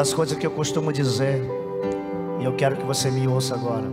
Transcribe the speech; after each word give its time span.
das 0.00 0.14
coisas 0.14 0.38
que 0.38 0.46
eu 0.46 0.50
costumo 0.50 0.90
dizer, 0.94 1.42
e 2.40 2.44
eu 2.46 2.56
quero 2.56 2.74
que 2.74 2.86
você 2.86 3.10
me 3.10 3.28
ouça 3.28 3.54
agora. 3.54 3.84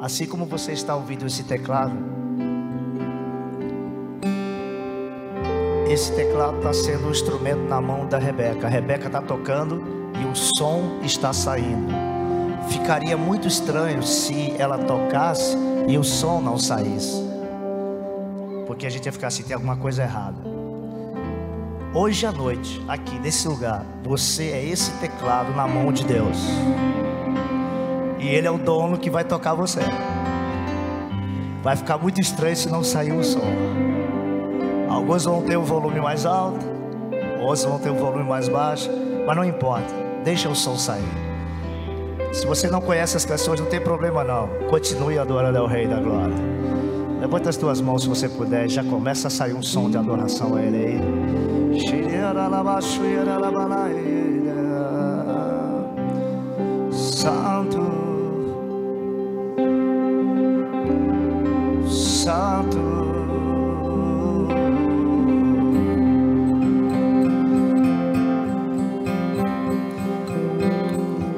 Assim 0.00 0.26
como 0.26 0.44
você 0.44 0.72
está 0.72 0.96
ouvindo 0.96 1.24
esse 1.24 1.44
teclado, 1.44 1.94
esse 5.88 6.10
teclado 6.16 6.56
está 6.56 6.72
sendo 6.72 7.06
um 7.06 7.10
instrumento 7.12 7.60
na 7.68 7.80
mão 7.80 8.08
da 8.08 8.18
Rebeca. 8.18 8.66
A 8.66 8.68
Rebeca 8.68 9.06
está 9.06 9.22
tocando 9.22 9.84
e 10.20 10.24
o 10.24 10.34
som 10.34 10.98
está 11.04 11.32
saindo. 11.32 11.94
Ficaria 12.70 13.16
muito 13.16 13.46
estranho 13.46 14.02
se 14.02 14.52
ela 14.58 14.78
tocasse 14.78 15.56
e 15.86 15.96
o 15.96 16.02
som 16.02 16.40
não 16.40 16.58
saísse, 16.58 17.22
porque 18.66 18.84
a 18.84 18.90
gente 18.90 19.06
ia 19.06 19.12
ficar 19.12 19.28
assim: 19.28 19.44
tem 19.44 19.54
alguma 19.54 19.76
coisa 19.76 20.02
errada. 20.02 20.49
Hoje 21.92 22.24
à 22.24 22.30
noite, 22.30 22.80
aqui 22.86 23.18
nesse 23.18 23.48
lugar, 23.48 23.84
você 24.04 24.50
é 24.50 24.64
esse 24.64 24.92
teclado 25.00 25.52
na 25.56 25.66
mão 25.66 25.92
de 25.92 26.04
Deus. 26.04 26.38
E 28.16 28.28
Ele 28.28 28.46
é 28.46 28.50
o 28.50 28.58
dono 28.58 28.96
que 28.96 29.10
vai 29.10 29.24
tocar 29.24 29.54
você. 29.54 29.80
Vai 31.64 31.74
ficar 31.74 31.98
muito 31.98 32.20
estranho 32.20 32.54
se 32.54 32.68
não 32.68 32.84
sair 32.84 33.10
o 33.10 33.24
som. 33.24 33.42
Alguns 34.88 35.24
vão 35.24 35.42
ter 35.42 35.56
o 35.56 35.64
volume 35.64 36.00
mais 36.00 36.24
alto, 36.24 36.64
outros 37.40 37.64
vão 37.64 37.80
ter 37.80 37.90
o 37.90 37.96
volume 37.96 38.22
mais 38.22 38.48
baixo, 38.48 38.88
mas 39.26 39.36
não 39.36 39.44
importa, 39.44 39.92
deixa 40.22 40.48
o 40.48 40.54
som 40.54 40.76
sair. 40.76 41.02
Se 42.32 42.46
você 42.46 42.70
não 42.70 42.80
conhece 42.80 43.16
as 43.16 43.24
canções, 43.24 43.58
não 43.58 43.66
tem 43.66 43.80
problema 43.80 44.22
não. 44.22 44.48
Continue 44.68 45.18
adorando 45.18 45.58
ao 45.58 45.66
Rei 45.66 45.88
da 45.88 45.98
Glória. 45.98 46.36
Levanta 47.20 47.50
as 47.50 47.56
tuas 47.56 47.80
mãos 47.80 48.02
se 48.02 48.08
você 48.08 48.28
puder, 48.28 48.68
já 48.68 48.84
começa 48.84 49.26
a 49.26 49.30
sair 49.30 49.54
um 49.54 49.62
som 49.62 49.90
de 49.90 49.98
adoração 49.98 50.54
a 50.54 50.62
Ele 50.62 50.76
aí. 50.76 51.49
Santo, 56.90 57.78
Santo, 61.86 62.78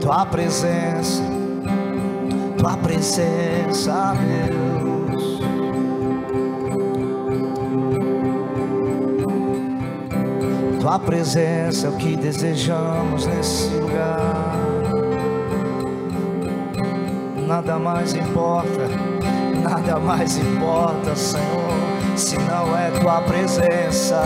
Tua 0.00 0.26
presença, 0.26 1.22
Tua 2.58 2.76
presença, 2.78 4.14
meu. 4.14 4.61
Presença 11.02 11.86
é 11.86 11.90
o 11.90 11.96
que 11.96 12.16
desejamos 12.16 13.26
nesse 13.26 13.68
lugar. 13.74 14.56
Nada 17.46 17.78
mais 17.78 18.14
importa, 18.14 18.88
nada 19.62 19.98
mais 19.98 20.38
importa, 20.38 21.14
Senhor, 21.14 22.16
se 22.16 22.38
não 22.38 22.76
é 22.76 22.90
tua 23.00 23.20
presença. 23.22 24.22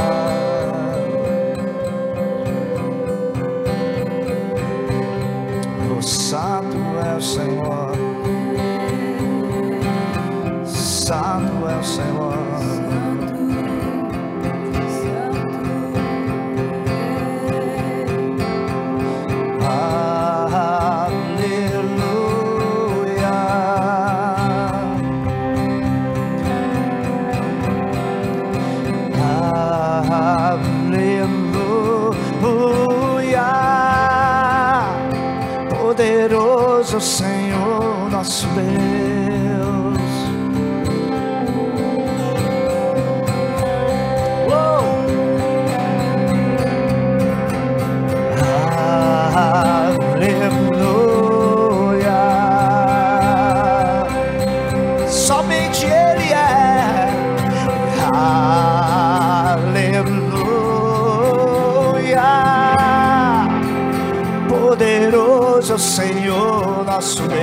Poderoso 64.76 65.78
Senhor 65.78 66.84
nosso 66.84 67.22
Deus. 67.22 67.40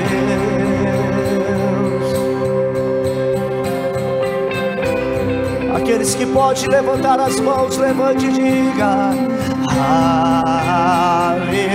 Aqueles 5.75 6.13
que 6.13 6.27
podem 6.27 6.67
levantar 6.67 7.19
as 7.19 7.39
mãos, 7.39 7.75
levante 7.77 8.27
e 8.27 8.31
diga: 8.33 9.15
Aleluia. 11.27 11.73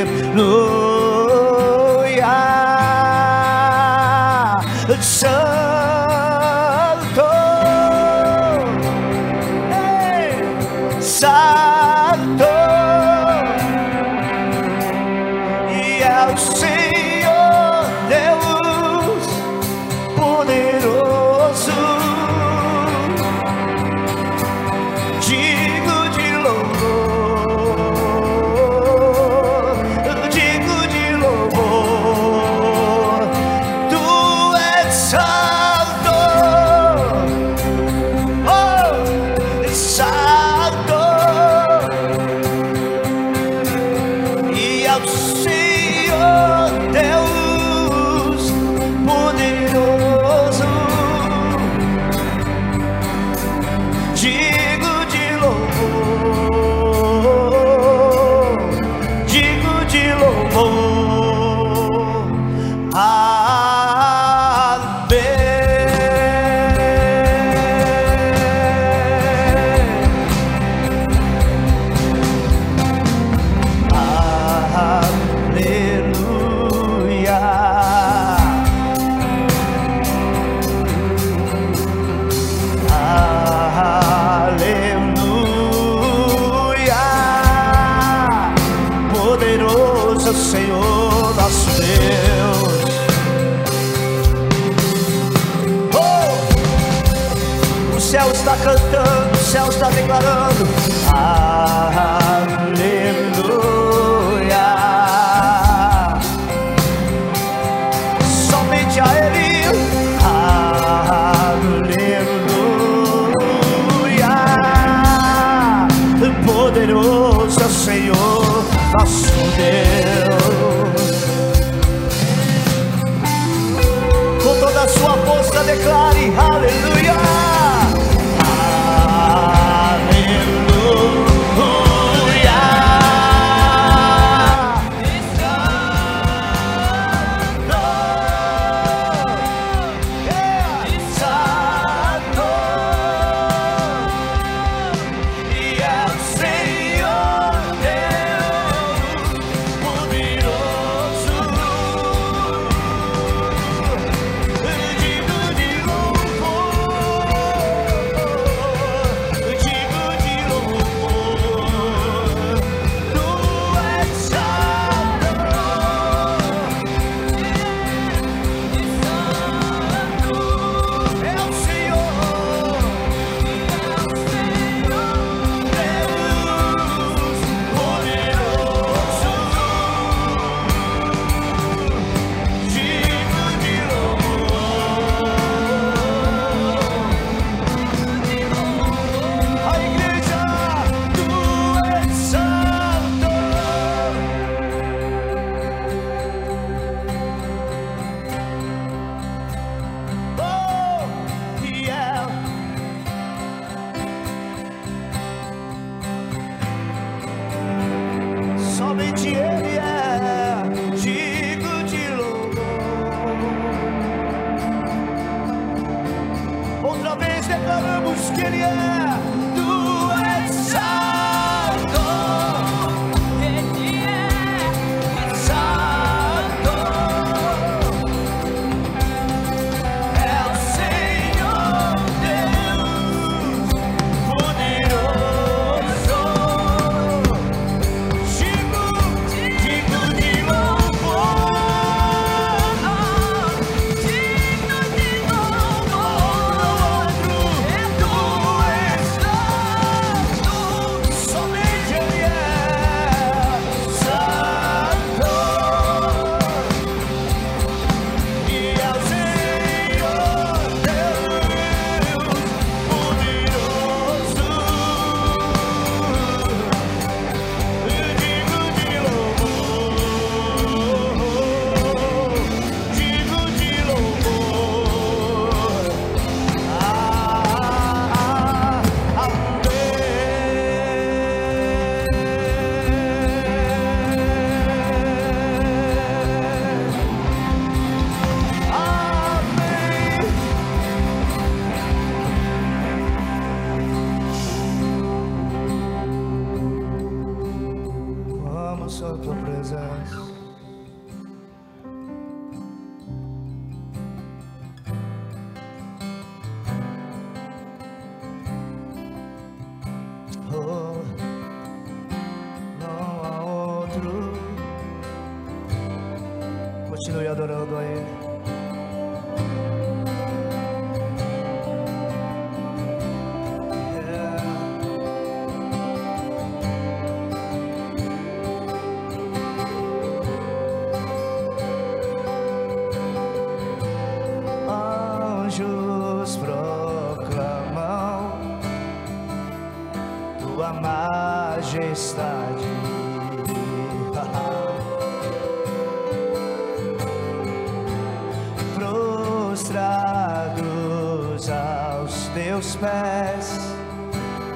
Prostrados 348.74 351.50
aos 351.50 352.28
teus 352.28 352.76
pés, 352.76 353.58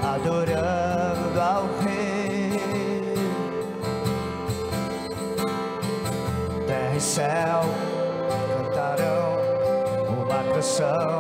adorando 0.02 1.38
ao 1.40 1.66
Rei. 1.84 2.52
Terra 6.66 6.96
e 6.96 7.00
céu 7.00 7.62
cantarão 8.56 9.36
uma 10.08 10.42
canção 10.54 11.12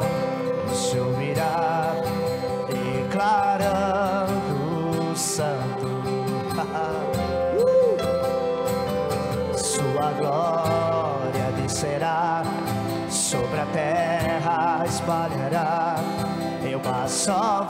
saw 17.22 17.61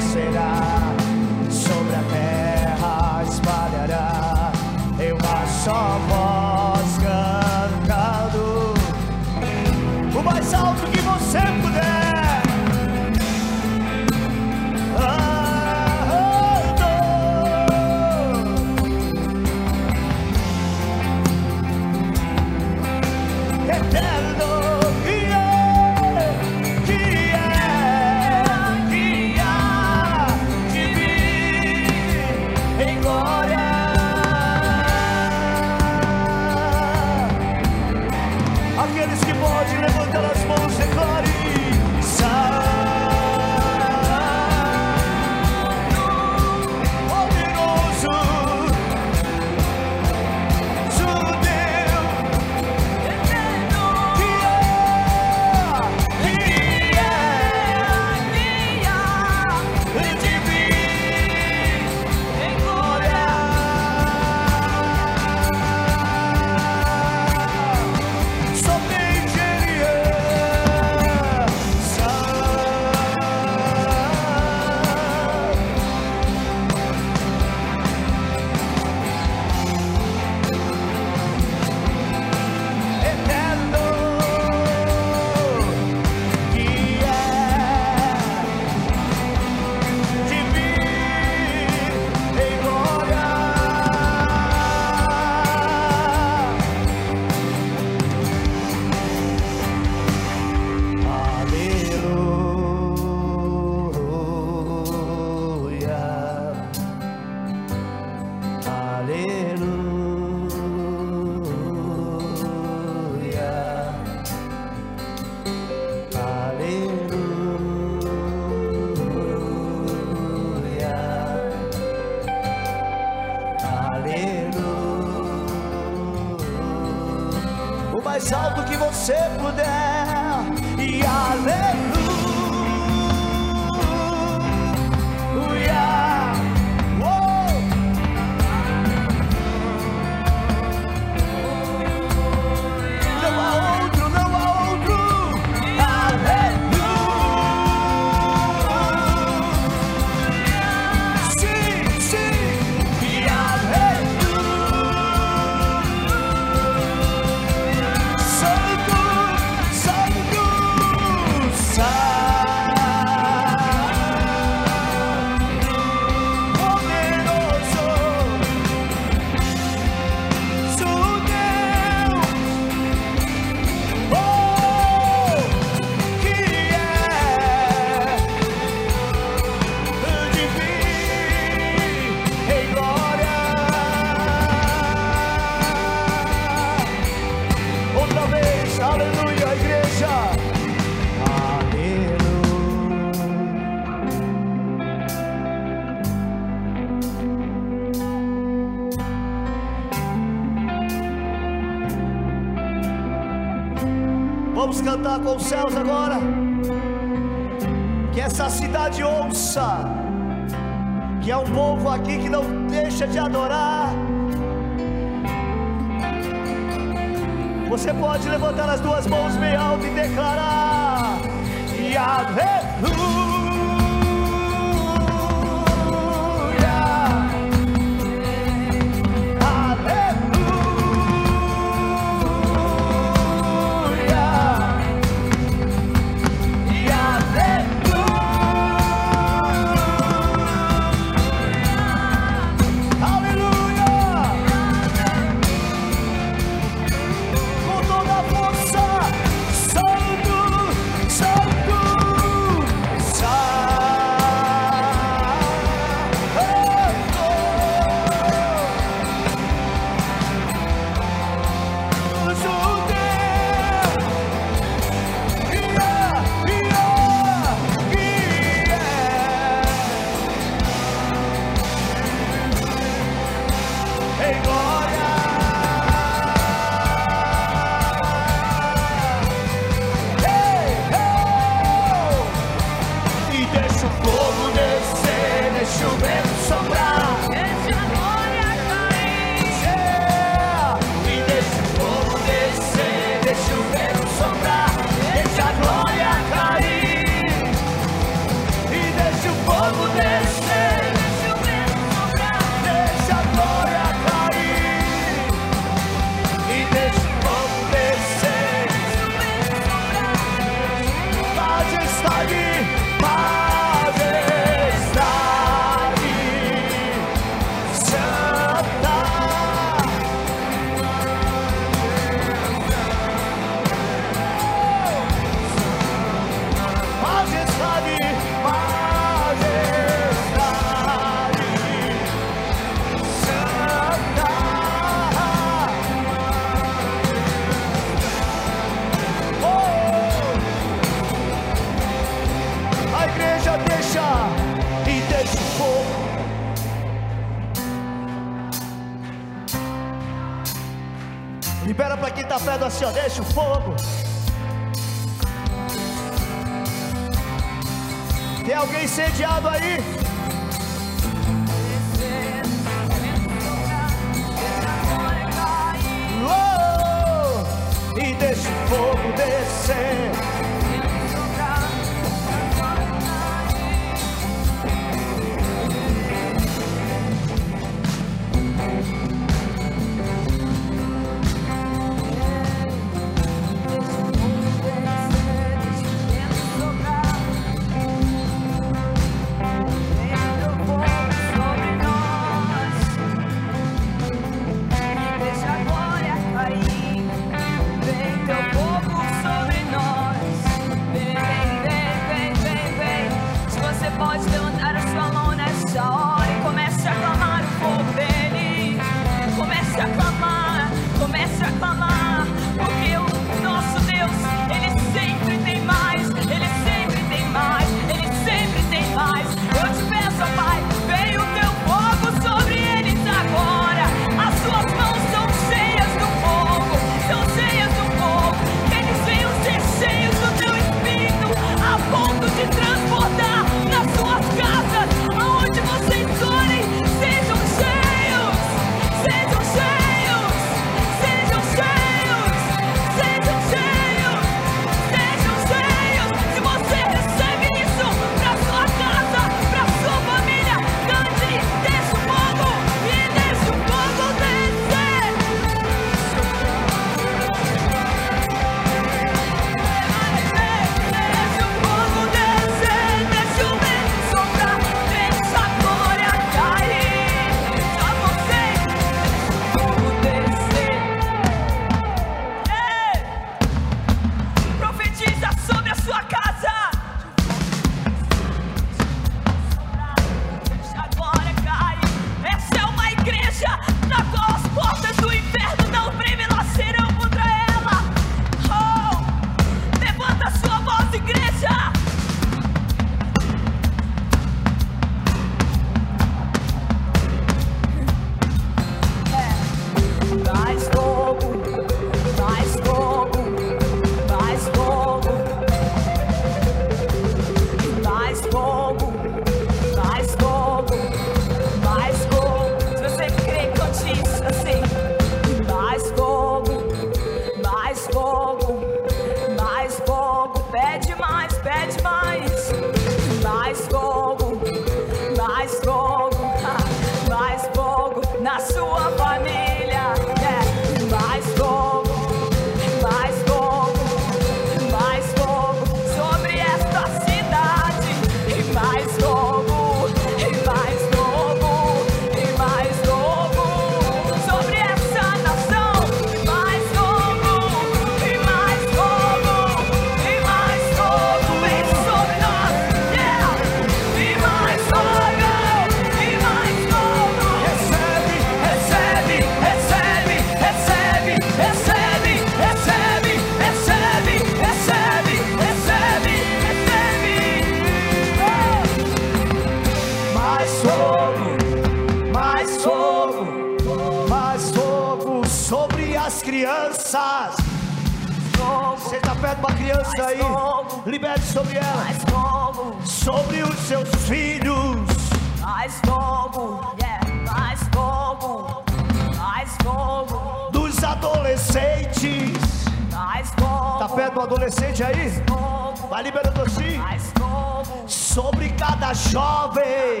sobre 598.20 598.48
cada 598.48 598.92
jovem. 598.94 600.00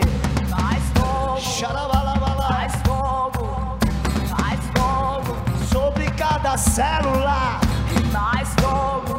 Faz 0.50 0.82
fogo, 0.92 1.40
xarabalabala. 1.40 2.48
Faz 2.48 2.72
fogo, 2.84 3.78
faz 4.26 4.60
fogo 4.76 5.36
sobre 5.72 6.10
cada 6.10 6.56
célula. 6.56 7.60
Faz 8.10 8.48
fogo. 8.60 9.17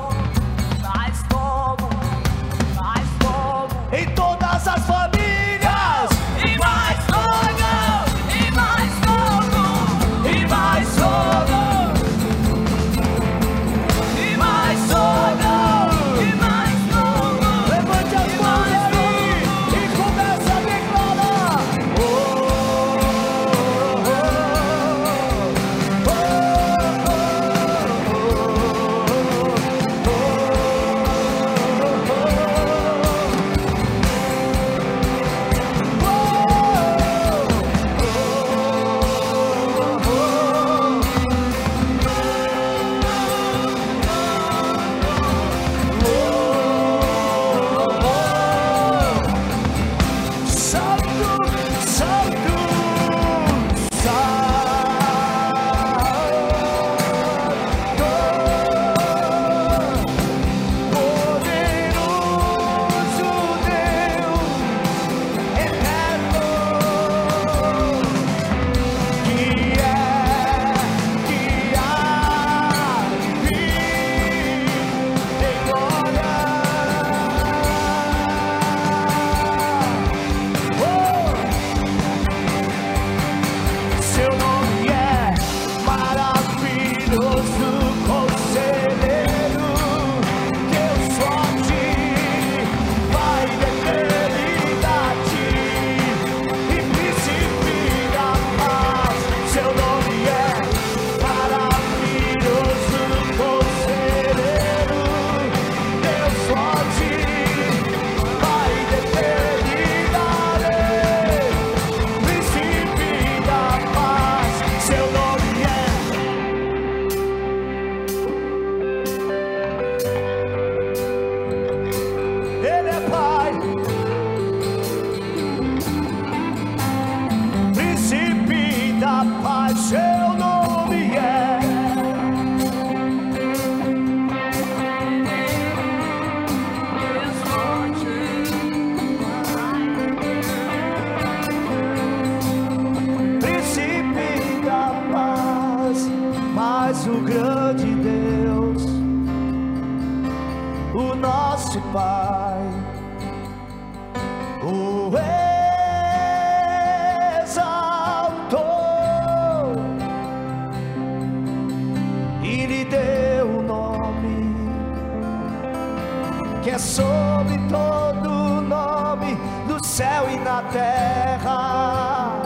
terra 170.63 172.41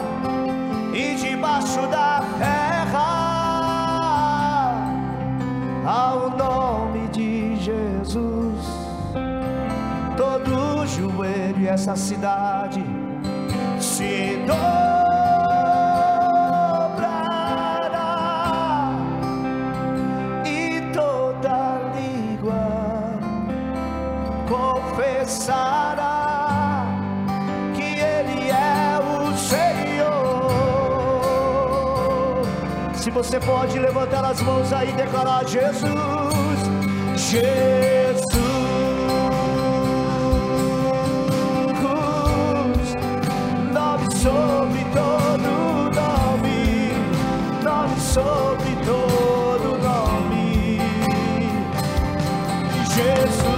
e 0.92 1.14
debaixo 1.14 1.80
da 1.88 2.22
terra 2.38 3.24
ao 5.86 6.30
nome 6.30 7.08
de 7.08 7.56
Jesus 7.56 8.66
todo 10.16 10.86
joelho 10.86 11.68
essa 11.68 11.96
cidade 11.96 12.84
se 13.80 14.42
doa 14.46 14.83
Se 33.04 33.10
você 33.10 33.38
pode 33.38 33.78
levantar 33.78 34.24
as 34.24 34.40
mãos 34.40 34.72
aí 34.72 34.88
e 34.88 34.92
declarar: 34.92 35.44
Jesus, 35.44 35.84
Jesus, 37.14 38.24
nome 43.74 44.10
sobre 44.16 44.84
todo 44.94 45.42
nome, 45.94 46.92
nome 47.62 48.00
sobre 48.00 48.74
todo 48.86 49.78
nome, 49.82 50.80
Jesus. 52.94 53.53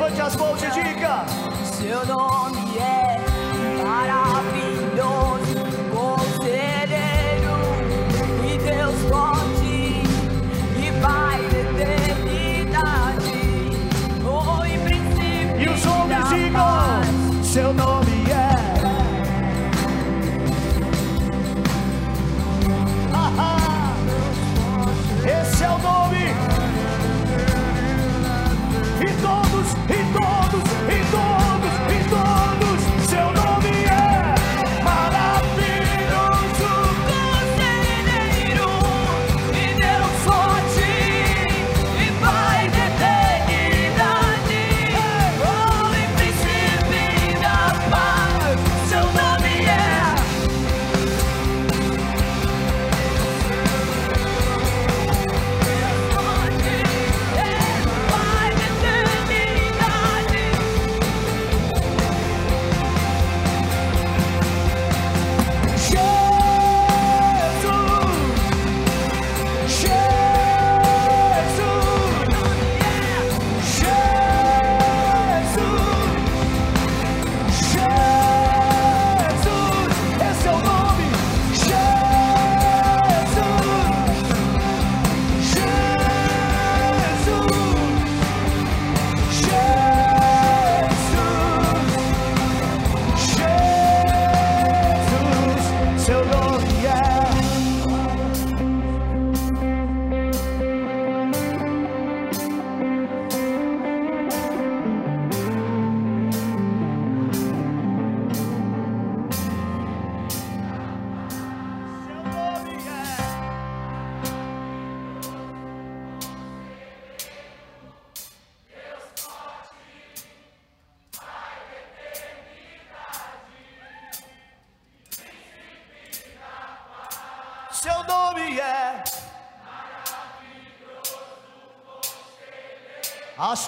Levante 0.00 0.22
as 0.22 0.34
mãos 0.34 0.62
e 0.62 0.70
diga. 0.70 1.29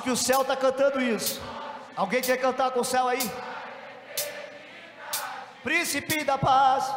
Que 0.03 0.11
o 0.11 0.17
céu 0.17 0.43
está 0.43 0.57
cantando 0.57 1.01
isso. 1.01 1.41
Alguém 1.97 2.21
quer 2.21 2.37
cantar 2.37 2.71
com 2.73 2.81
o 2.81 2.85
céu 2.85 3.07
aí? 3.09 3.31
Príncipe 5.63 6.25
da 6.25 6.37
paz. 6.37 6.93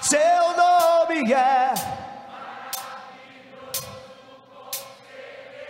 Seu 0.00 0.56
nome 0.56 1.32
é. 1.32 1.74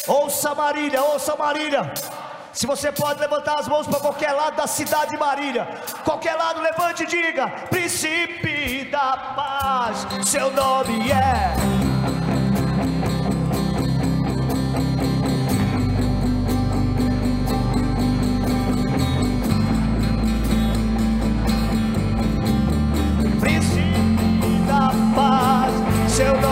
Ouça 0.07 0.55
Marília, 0.55 1.03
ouça 1.03 1.35
Marília. 1.37 1.93
Se 2.53 2.67
você 2.67 2.91
pode 2.91 3.21
levantar 3.21 3.59
as 3.59 3.69
mãos 3.69 3.87
para 3.87 4.01
qualquer 4.01 4.33
lado 4.33 4.57
da 4.57 4.67
cidade 4.67 5.11
de 5.11 5.17
Marília, 5.17 5.67
qualquer 6.05 6.35
lado, 6.35 6.61
levante 6.61 7.03
e 7.03 7.07
diga: 7.07 7.49
Príncipe 7.69 8.85
da 8.91 9.17
paz, 9.37 10.07
seu 10.27 10.51
nome 10.51 11.11
é. 11.11 11.78
shall 26.19 26.48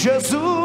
Jesus. 0.00 0.59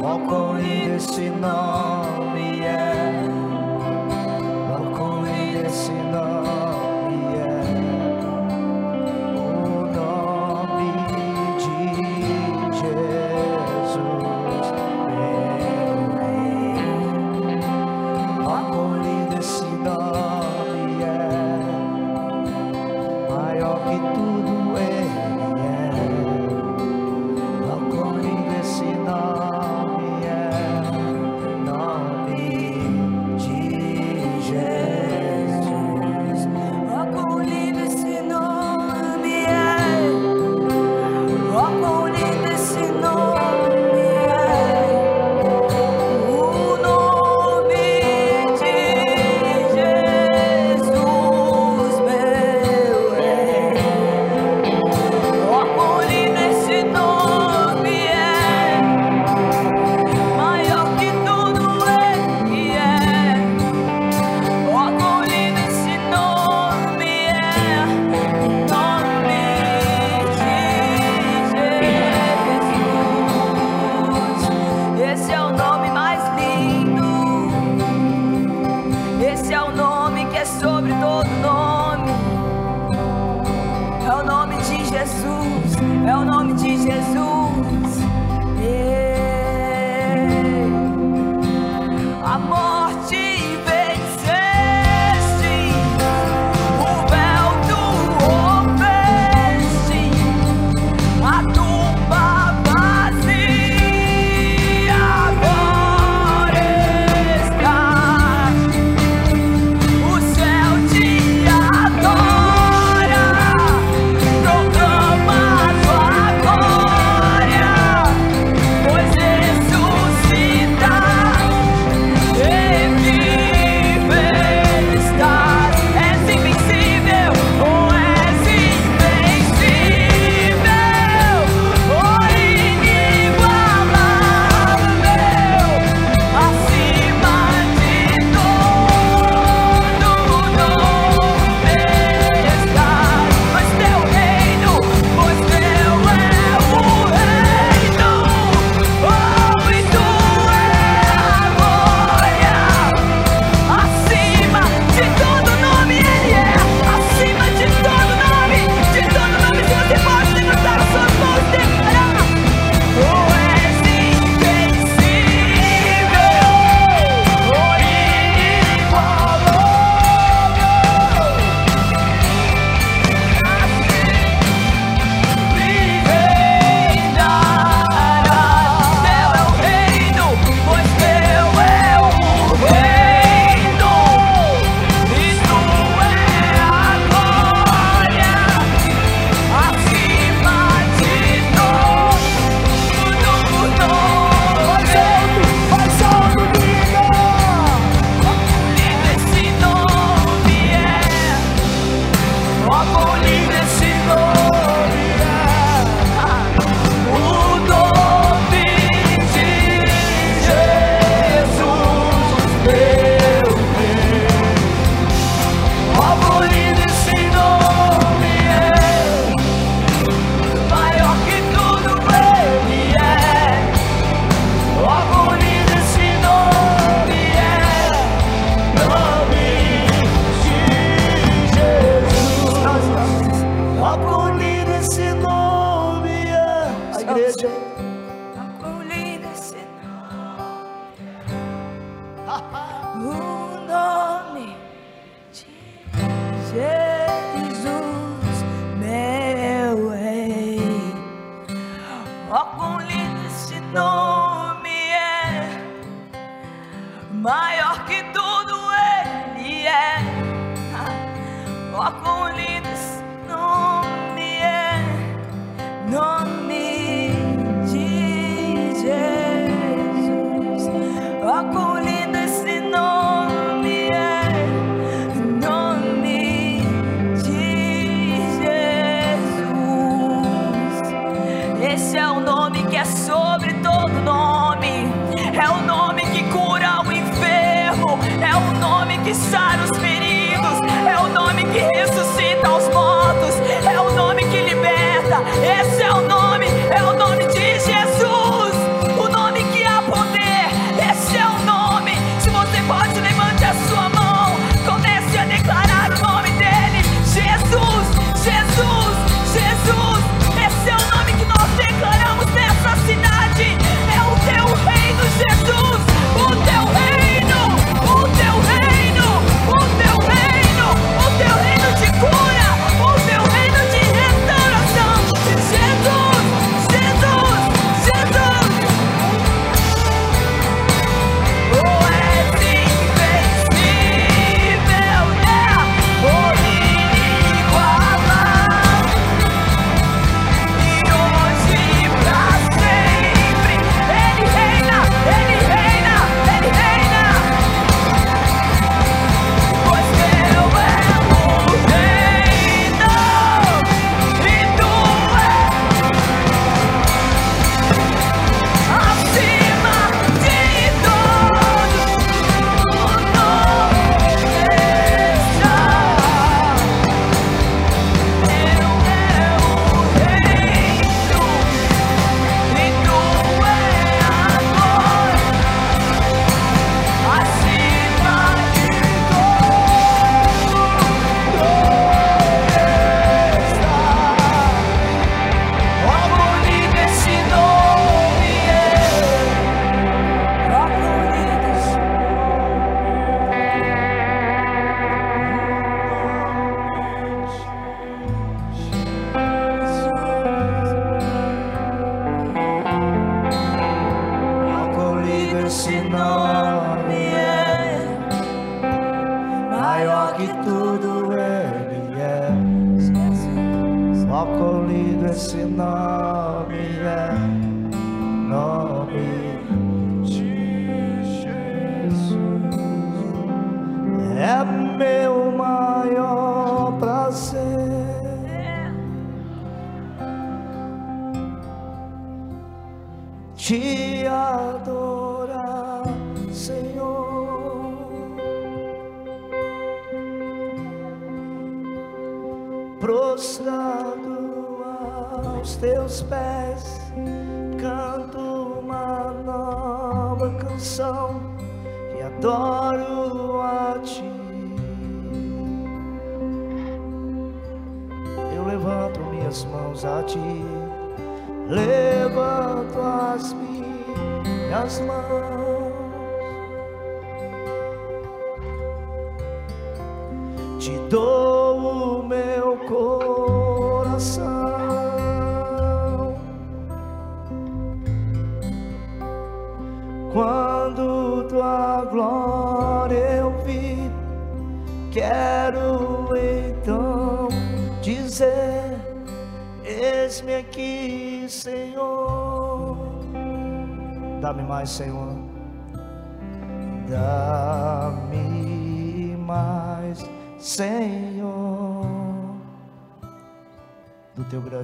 Qual 0.00 0.18
com 0.20 0.58
esse 0.58 1.30
nome 1.30 2.03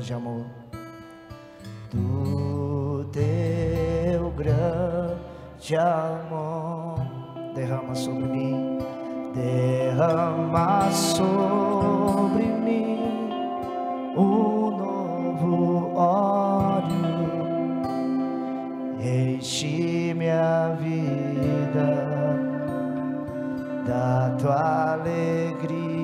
grande 0.00 0.14
amor, 0.14 0.46
do 1.92 3.04
teu 3.12 4.30
grande 4.30 5.76
amor, 5.76 7.00
derrama 7.54 7.94
sobre 7.94 8.24
mim, 8.24 8.78
derrama 9.34 10.90
sobre 10.90 12.44
mim 12.44 13.28
um 14.16 14.70
novo 14.70 15.94
óleo, 15.94 16.96
enche 19.02 20.14
minha 20.14 20.78
vida 20.80 22.38
da 23.86 24.34
tua 24.38 24.94
alegria. 24.94 26.00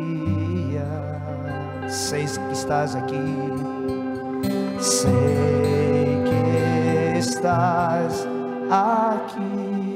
Sei 1.88 2.26
que 2.26 2.52
estás 2.52 2.94
aqui, 2.94 3.14
sei 4.86 6.22
que 6.24 7.18
estás 7.18 8.26
aqui. 8.70 9.94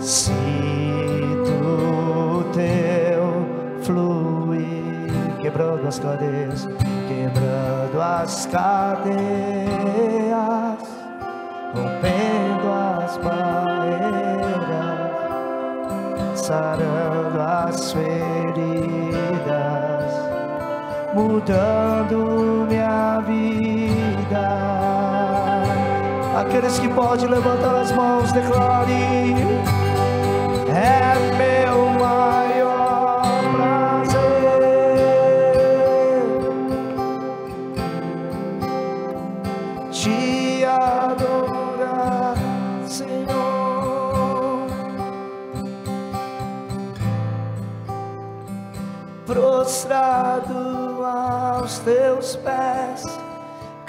Sinto 0.00 1.54
teu 2.52 3.46
fluir, 3.82 5.36
quebrando 5.40 5.86
as 5.86 5.98
cadeias, 5.98 6.68
quebrando 7.08 8.00
as 8.00 8.46
cadeias 8.46 9.70
rompendo 11.74 12.68
as 12.72 13.16
barreiras, 13.18 14.60
sarando 16.34 17.40
as 17.40 17.92
feridas, 17.92 18.10
mudando 21.14 22.66
minha 22.68 23.20
vida. 23.20 23.50
Aqueles 26.40 26.78
que 26.78 26.88
podem 26.88 27.28
levantar 27.28 27.80
as 27.80 27.92
mãos, 27.92 28.32
declare: 28.32 29.34
É 30.68 31.14
meu 31.36 31.79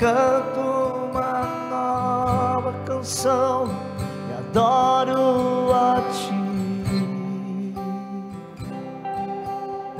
canto 0.02 0.60
uma 1.12 1.44
nova 1.70 2.74
canção 2.86 3.70
e 4.32 4.34
adoro 4.34 5.72
a 5.72 6.02
ti. 6.12 6.42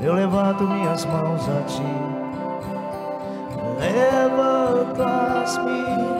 Eu 0.04 0.14
levanto 0.14 0.64
minhas 0.64 1.04
mãos 1.04 1.48
a 1.48 1.62
ti 1.66 2.12
levanto 3.78 5.02
as 5.02 5.58
minhas. 5.58 6.11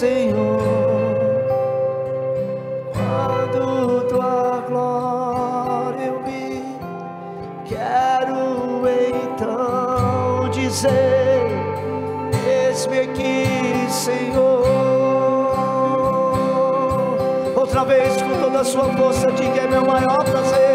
Senhor. 0.00 0.58
Quando 2.94 4.08
tua 4.08 4.64
glória 4.66 6.06
eu 6.06 6.22
vi, 6.22 6.64
quero 7.66 8.88
então 8.88 10.48
dizer: 10.48 11.42
Eis-me 12.48 13.00
aqui, 13.00 13.44
Senhor. 13.90 14.64
Outra 17.54 17.84
vez, 17.84 18.22
com 18.22 18.40
toda 18.40 18.60
a 18.60 18.64
sua 18.64 18.84
força, 18.96 19.30
diga: 19.32 19.60
É 19.60 19.66
meu 19.66 19.84
maior 19.84 20.24
prazer, 20.24 20.69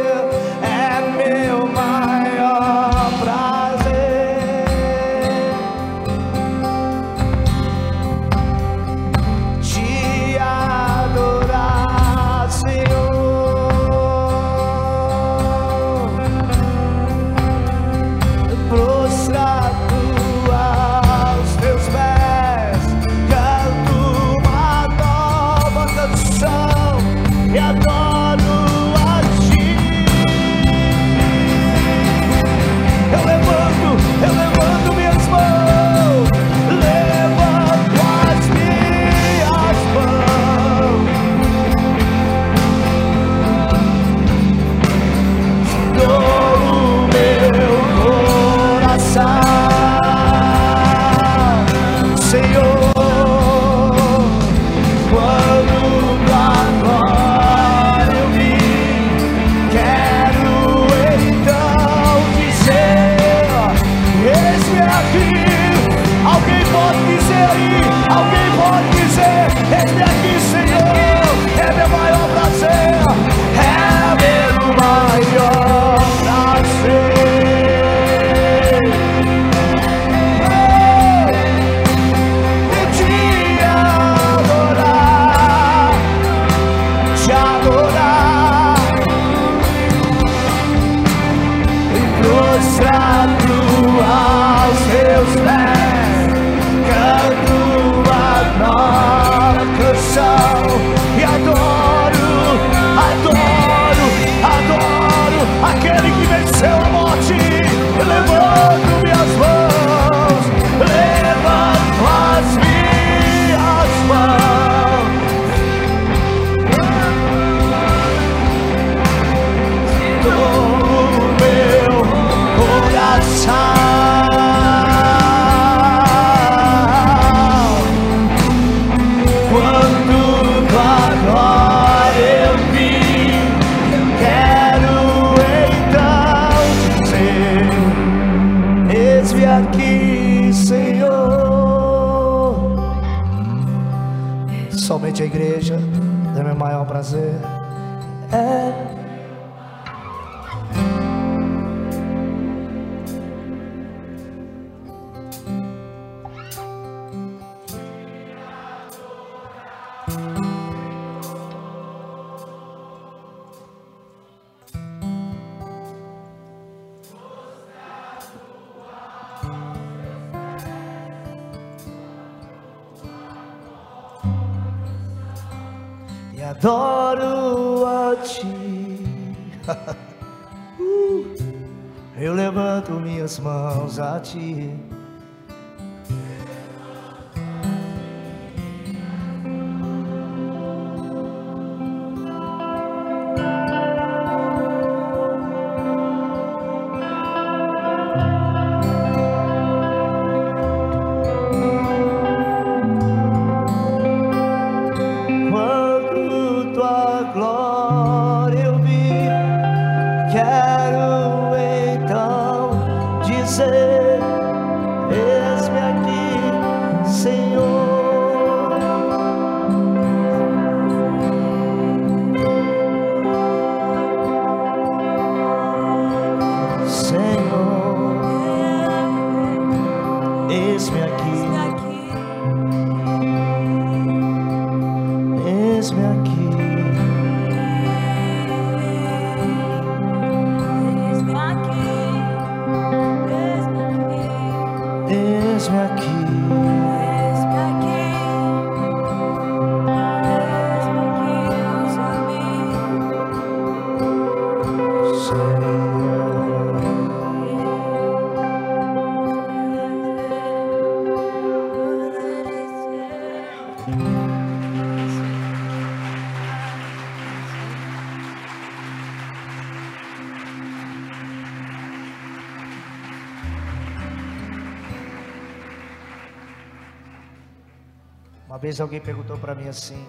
vez 278.75 278.81
alguém 278.81 278.99
perguntou 278.99 279.37
para 279.37 279.55
mim 279.55 279.69
assim: 279.69 280.05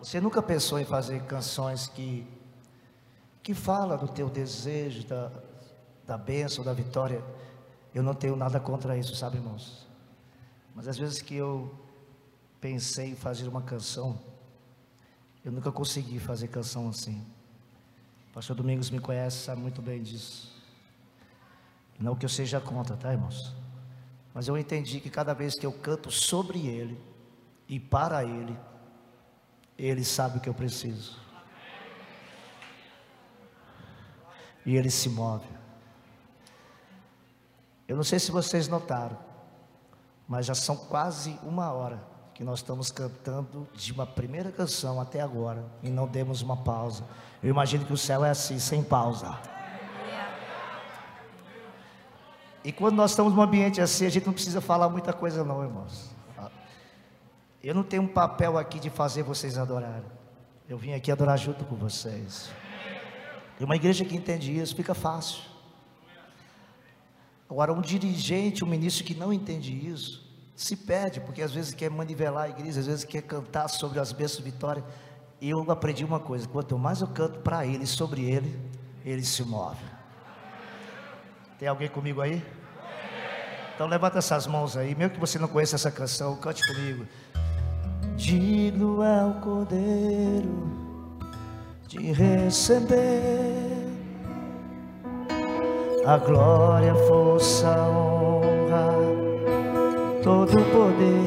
Você 0.00 0.20
nunca 0.20 0.42
pensou 0.42 0.80
em 0.80 0.84
fazer 0.84 1.22
canções 1.24 1.86
que 1.86 2.26
que 3.40 3.54
fala 3.54 3.96
do 3.96 4.08
teu 4.08 4.28
desejo, 4.28 5.06
da, 5.06 5.30
da 6.04 6.18
bênção, 6.18 6.64
da 6.64 6.72
vitória? 6.72 7.22
Eu 7.94 8.02
não 8.02 8.12
tenho 8.12 8.34
nada 8.34 8.58
contra 8.58 8.98
isso, 8.98 9.14
sabe, 9.14 9.36
irmãos? 9.36 9.86
Mas 10.74 10.88
às 10.88 10.98
vezes 10.98 11.22
que 11.22 11.36
eu 11.36 11.72
pensei 12.60 13.10
em 13.10 13.14
fazer 13.14 13.46
uma 13.46 13.62
canção, 13.62 14.18
eu 15.44 15.52
nunca 15.52 15.70
consegui 15.70 16.18
fazer 16.18 16.48
canção 16.48 16.88
assim. 16.88 17.24
O 18.30 18.34
pastor 18.34 18.56
Domingos 18.56 18.90
me 18.90 18.98
conhece, 18.98 19.44
sabe 19.44 19.60
muito 19.60 19.80
bem 19.80 20.02
disso. 20.02 20.52
Não 22.00 22.16
que 22.16 22.24
eu 22.24 22.28
seja 22.28 22.60
contra, 22.60 22.96
tá, 22.96 23.12
irmãos? 23.12 23.54
Mas 24.34 24.48
eu 24.48 24.58
entendi 24.58 24.98
que 24.98 25.08
cada 25.08 25.32
vez 25.32 25.54
que 25.54 25.64
eu 25.64 25.72
canto 25.72 26.10
sobre 26.10 26.66
Ele 26.66 27.00
e 27.68 27.80
para 27.80 28.24
Ele, 28.24 28.58
Ele 29.76 30.04
sabe 30.04 30.38
o 30.38 30.40
que 30.40 30.48
eu 30.48 30.54
preciso. 30.54 31.18
E 34.64 34.76
Ele 34.76 34.90
se 34.90 35.08
move. 35.08 35.46
Eu 37.86 37.96
não 37.96 38.02
sei 38.02 38.18
se 38.18 38.32
vocês 38.32 38.66
notaram, 38.66 39.16
mas 40.26 40.46
já 40.46 40.54
são 40.54 40.76
quase 40.76 41.38
uma 41.42 41.72
hora 41.72 42.02
que 42.34 42.42
nós 42.42 42.58
estamos 42.58 42.90
cantando 42.90 43.66
de 43.74 43.92
uma 43.92 44.04
primeira 44.06 44.50
canção 44.50 45.00
até 45.00 45.20
agora 45.20 45.64
e 45.82 45.88
não 45.88 46.06
demos 46.06 46.42
uma 46.42 46.56
pausa. 46.56 47.04
Eu 47.42 47.48
imagino 47.48 47.84
que 47.84 47.92
o 47.92 47.96
céu 47.96 48.24
é 48.24 48.30
assim, 48.30 48.58
sem 48.58 48.82
pausa. 48.82 49.38
E 52.64 52.72
quando 52.72 52.96
nós 52.96 53.12
estamos 53.12 53.32
num 53.32 53.40
ambiente 53.40 53.80
assim, 53.80 54.04
a 54.04 54.08
gente 54.08 54.26
não 54.26 54.32
precisa 54.32 54.60
falar 54.60 54.88
muita 54.88 55.12
coisa, 55.12 55.44
não, 55.44 55.62
irmãos. 55.62 56.15
Eu 57.66 57.74
não 57.74 57.82
tenho 57.82 58.04
um 58.04 58.06
papel 58.06 58.56
aqui 58.56 58.78
de 58.78 58.88
fazer 58.88 59.24
vocês 59.24 59.58
adorarem. 59.58 60.08
Eu 60.68 60.78
vim 60.78 60.92
aqui 60.92 61.10
adorar 61.10 61.36
junto 61.36 61.64
com 61.64 61.74
vocês. 61.74 62.48
E 63.58 63.64
uma 63.64 63.74
igreja 63.74 64.04
que 64.04 64.14
entende 64.14 64.56
isso, 64.56 64.76
fica 64.76 64.94
fácil. 64.94 65.42
Agora, 67.50 67.72
um 67.72 67.80
dirigente, 67.80 68.62
um 68.62 68.68
ministro 68.68 69.04
que 69.04 69.16
não 69.16 69.32
entende 69.32 69.72
isso, 69.72 70.24
se 70.54 70.76
perde, 70.76 71.18
porque 71.18 71.42
às 71.42 71.50
vezes 71.50 71.74
quer 71.74 71.90
manivelar 71.90 72.44
a 72.44 72.48
igreja, 72.50 72.78
às 72.78 72.86
vezes 72.86 73.04
quer 73.04 73.22
cantar 73.22 73.66
sobre 73.66 73.98
as 73.98 74.12
bênçãos 74.12 74.44
de 74.44 74.44
vitória. 74.44 74.84
E 75.40 75.50
eu 75.50 75.68
aprendi 75.68 76.04
uma 76.04 76.20
coisa: 76.20 76.46
quanto 76.46 76.78
mais 76.78 77.00
eu 77.00 77.08
canto 77.08 77.40
para 77.40 77.66
ele 77.66 77.84
sobre 77.84 78.30
ele, 78.30 78.56
ele 79.04 79.24
se 79.24 79.42
move. 79.42 79.84
Tem 81.58 81.66
alguém 81.66 81.88
comigo 81.88 82.20
aí? 82.20 82.40
Então 83.74 83.88
levanta 83.88 84.18
essas 84.18 84.46
mãos 84.46 84.74
aí, 84.76 84.94
mesmo 84.94 85.14
que 85.14 85.20
você 85.20 85.36
não 85.38 85.48
conheça 85.48 85.74
essa 85.74 85.90
canção, 85.90 86.36
cante 86.36 86.64
comigo. 86.66 87.06
Digno 88.16 89.02
é 89.02 89.26
o 89.26 89.34
Cordeiro 89.42 90.64
de 91.86 92.12
receber 92.12 93.76
a 96.06 96.16
glória, 96.16 96.92
a 96.92 96.94
força, 96.94 97.68
a 97.68 97.88
honra, 97.90 98.94
todo 100.22 100.48
o 100.48 100.64
poder. 100.64 101.26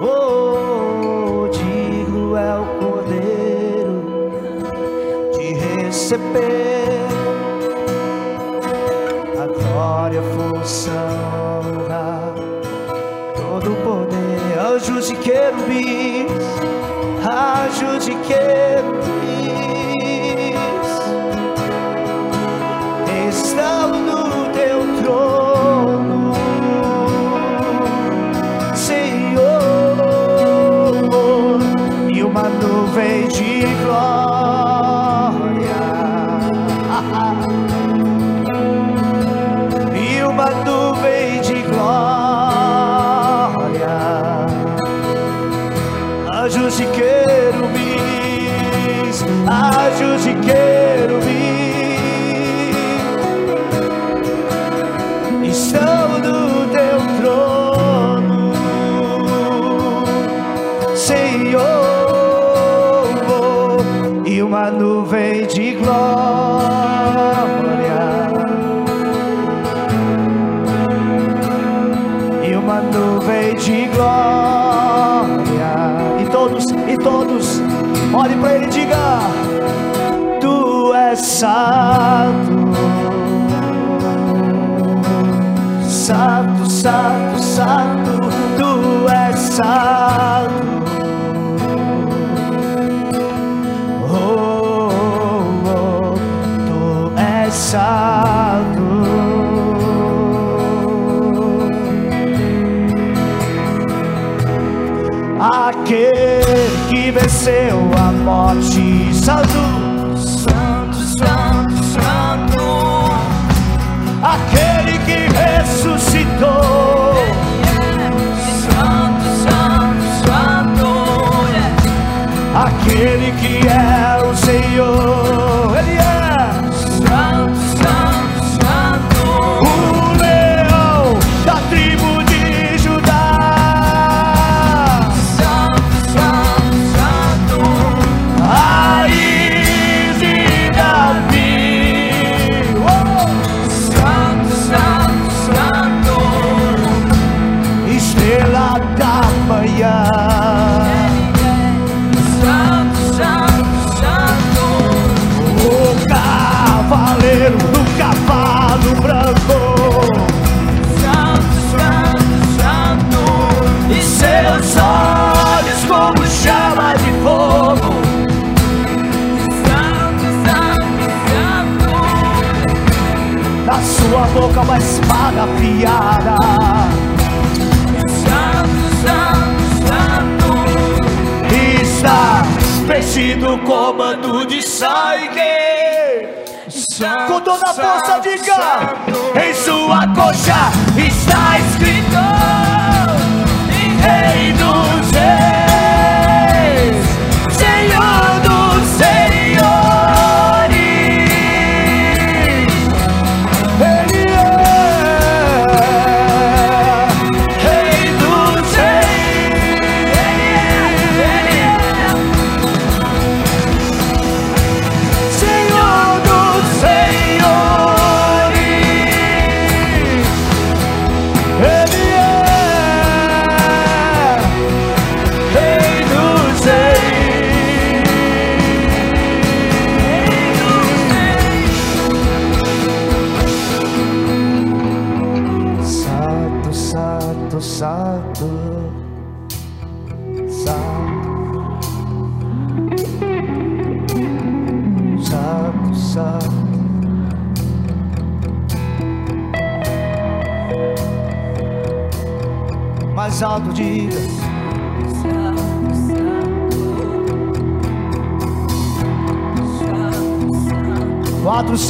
Oh, 0.00 0.54
oh, 0.56 1.44
oh 1.44 1.48
digo 1.48 2.36
é 2.36 2.58
o 2.58 2.64
Cordeiro 2.80 4.30
de 5.34 5.52
receber 5.52 7.08
a 9.38 9.46
glória, 9.46 10.20
a 10.20 10.54
força, 10.54 10.90
a 10.90 11.60
honra, 11.60 12.34
todo 13.36 13.72
o 13.72 13.76
poder 13.84 13.99
anjos 14.80 15.10
e 15.10 15.16
querubins, 15.16 16.30
anjos 17.30 18.08
e 18.08 18.14
querubins. 18.26 19.10
Estão 23.28 23.90
no 23.90 24.50
teu 24.52 24.80
trono, 25.02 26.32
Senhor, 28.74 29.98
e 32.10 32.22
uma 32.22 32.48
nuvem 32.48 33.28
de 33.28 33.66
glória. 33.84 34.30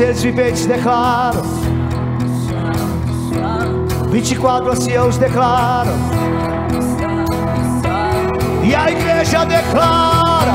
seres 0.01 0.23
viventes 0.23 0.65
declaram, 0.65 1.43
24 4.11 4.71
anciãos 4.71 5.19
declaram. 5.19 5.93
E 8.65 8.75
a 8.75 8.91
igreja 8.91 9.45
declara. 9.45 10.55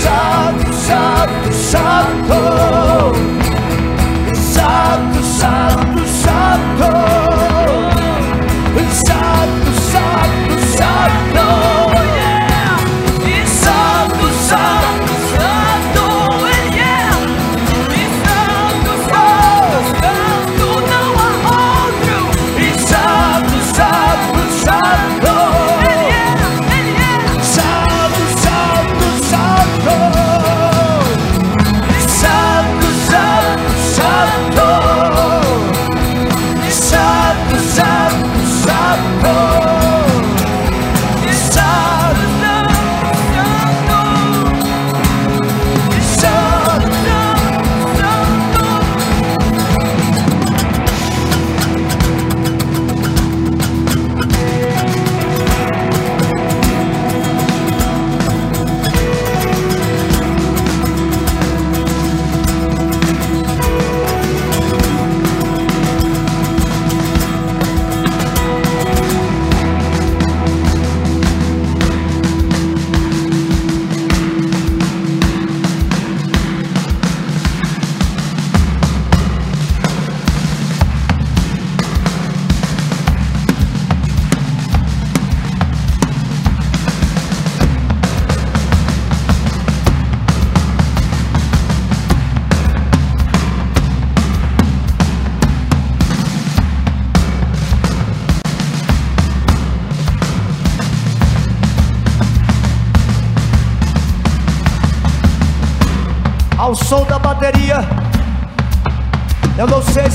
Santo, 0.00 0.72
santo, 0.72 1.52
santo. 1.52 2.34
Santo, 4.36 5.24
santo, 5.24 6.06
santo. 6.06 6.86
Santo, 8.94 9.72
santo, 9.90 10.60
santo. 10.76 11.67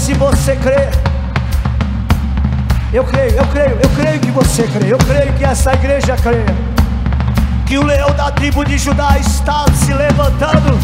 Se 0.03 0.13
você 0.15 0.57
crê. 0.57 0.89
Eu 2.91 3.05
creio, 3.05 3.31
eu 3.31 3.45
creio, 3.47 3.79
eu 3.81 3.89
creio 3.95 4.19
que 4.19 4.31
você 4.31 4.63
crê. 4.63 4.91
Eu 4.91 4.97
creio 4.97 5.31
que 5.33 5.45
essa 5.45 5.73
igreja 5.73 6.17
crê. 6.17 6.43
Que 7.65 7.77
o 7.77 7.85
leão 7.85 8.11
da 8.11 8.29
tribo 8.29 8.65
de 8.65 8.77
Judá 8.77 9.17
está 9.17 9.65
se 9.73 9.93
levantando. 9.93 10.77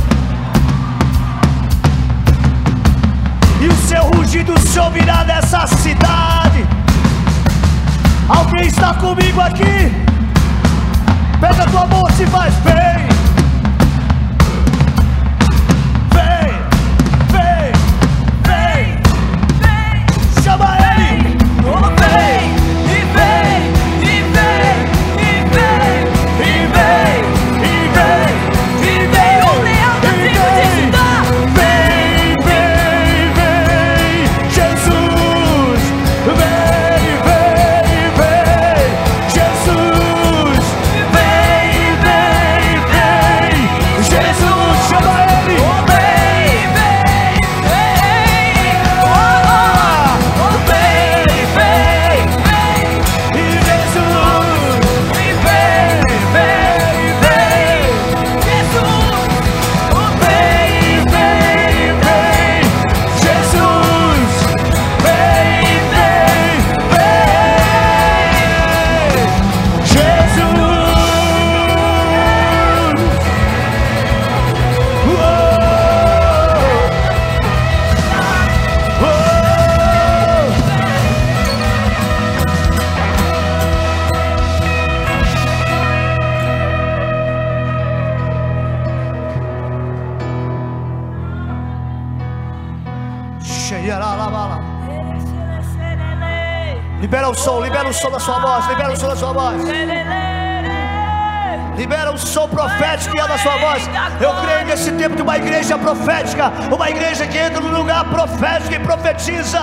E 3.61 3.67
o 3.67 3.75
seu 3.89 4.03
rugido 4.03 4.57
se 4.57 4.79
ouvirá 4.79 5.25
nessa 5.25 5.67
cidade. 5.67 6.65
Alguém 8.29 8.67
está 8.67 8.93
comigo 8.93 9.41
aqui? 9.41 9.91
Pega 11.41 11.67
tua 11.69 11.85
moça 11.87 12.23
e 12.23 12.27
faz 12.27 12.53
bem. 12.55 13.18
Profética, 105.79 106.51
uma 106.71 106.89
igreja 106.89 107.25
que 107.27 107.37
entra 107.37 107.59
no 107.59 107.77
lugar 107.77 108.05
profético 108.05 108.73
e 108.73 108.79
profetiza. 108.79 109.59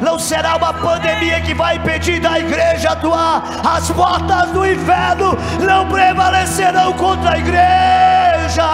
Não 0.00 0.18
será 0.18 0.56
uma 0.56 0.72
pandemia 0.74 1.40
que 1.40 1.54
vai 1.54 1.76
impedir 1.76 2.20
da 2.20 2.38
igreja 2.38 2.90
atuar. 2.90 3.42
As 3.64 3.90
portas 3.90 4.50
do 4.50 4.66
inferno 4.66 5.38
não 5.60 5.88
prevalecerão 5.88 6.92
contra 6.94 7.32
a 7.32 7.38
igreja. 7.38 8.64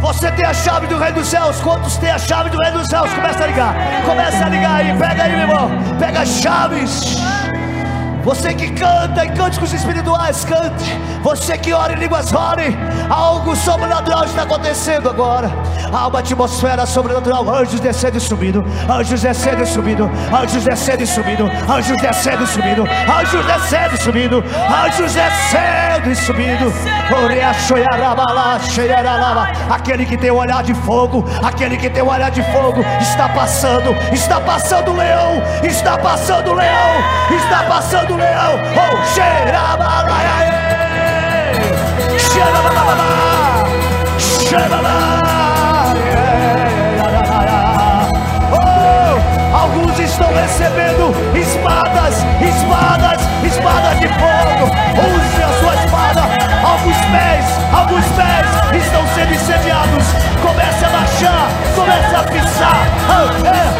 Você 0.00 0.32
tem 0.32 0.44
a 0.44 0.52
chave 0.52 0.88
do 0.88 0.98
Reino 0.98 1.20
dos 1.20 1.28
Céus. 1.28 1.60
Quantos 1.60 1.96
têm 1.96 2.10
a 2.10 2.18
chave 2.18 2.50
do 2.50 2.58
Reino 2.58 2.80
dos 2.80 2.88
Céus? 2.88 3.12
Começa 3.12 3.44
a 3.44 3.46
ligar. 3.46 3.74
Começa 4.04 4.44
a 4.44 4.48
ligar 4.48 4.80
aí. 4.80 4.98
Pega 4.98 5.22
aí, 5.22 5.30
meu 5.30 5.40
irmão. 5.42 5.70
Pega 5.98 6.22
as 6.22 6.40
chaves. 6.40 7.22
Você 8.24 8.52
que 8.52 8.71
canta 8.82 9.24
em 9.24 9.32
cânticos 9.32 9.72
espirituais, 9.72 10.44
cante. 10.44 10.90
Você 11.22 11.56
que 11.56 11.72
ora 11.72 11.92
em 11.92 11.96
línguas, 11.96 12.32
ore. 12.32 12.76
Algo 13.08 13.54
sobrenatural 13.54 14.24
está 14.24 14.42
acontecendo 14.42 15.08
agora. 15.08 15.48
Há 15.92 16.08
uma 16.08 16.20
atmosfera 16.20 16.86
sobrenatural. 16.86 17.54
Anjos 17.54 17.78
descendo 17.80 18.16
e 18.16 18.20
subindo. 18.20 18.64
Anjos 18.88 19.20
descendo 19.20 19.62
e 19.62 19.66
subindo. 19.66 20.10
Anjos 20.32 20.64
descendo 20.64 21.02
e 21.02 21.06
subindo. 21.06 21.50
Anjos 21.68 22.00
descendo 22.00 22.42
e 22.42 22.46
subindo. 22.46 22.84
Anjos 22.84 23.44
descendo 23.44 23.94
e 23.94 23.98
subindo. 23.98 24.42
Anjos 24.84 25.12
descendo 25.12 26.10
e 26.10 26.16
subindo. 26.16 26.72
Aquele 29.70 30.06
que 30.06 30.16
tem 30.16 30.30
o 30.30 30.36
olhar 30.36 30.62
de 30.62 30.72
fogo. 30.74 31.26
Aquele 31.42 31.76
que 31.76 31.90
tem 31.90 32.02
o 32.02 32.10
olhar 32.10 32.30
de 32.30 32.42
fogo. 32.44 32.82
Está 33.00 33.28
passando. 33.28 33.94
Está 34.12 34.40
passando 34.40 34.92
o 34.92 34.96
leão. 34.96 35.42
Está 35.62 35.98
passando 35.98 36.52
o 36.52 36.54
leão. 36.54 37.04
Está 37.30 37.64
passando 37.64 38.14
o 38.14 38.16
leão. 38.16 38.58
Oh, 38.74 38.96
cheirabala. 39.14 40.06
Oh, 40.08 40.12
alguns 49.72 49.98
estão 49.98 50.28
recebendo 50.28 51.14
espadas, 51.34 52.16
espadas, 52.40 53.20
espadas 53.44 54.00
de 54.00 54.08
fogo. 54.08 54.68
Use 55.00 55.42
a 55.42 55.60
sua 55.60 55.74
espada. 55.74 56.22
Alguns 56.62 56.96
pés, 56.96 57.44
alguns 57.72 58.04
pés 58.12 58.84
estão 58.84 59.06
sendo 59.14 59.34
incendiados. 59.34 60.04
Comece 60.42 60.84
a 60.84 60.90
marchar, 60.90 61.48
comece 61.74 62.14
a 62.14 62.22
pisar. 62.24 62.86
Oh, 63.08 63.46
é, 63.46 63.72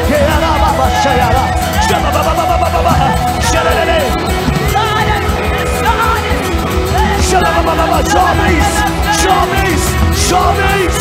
Jovens, 8.13 8.65
jovens, 9.23 9.81
jovens, 10.29 10.95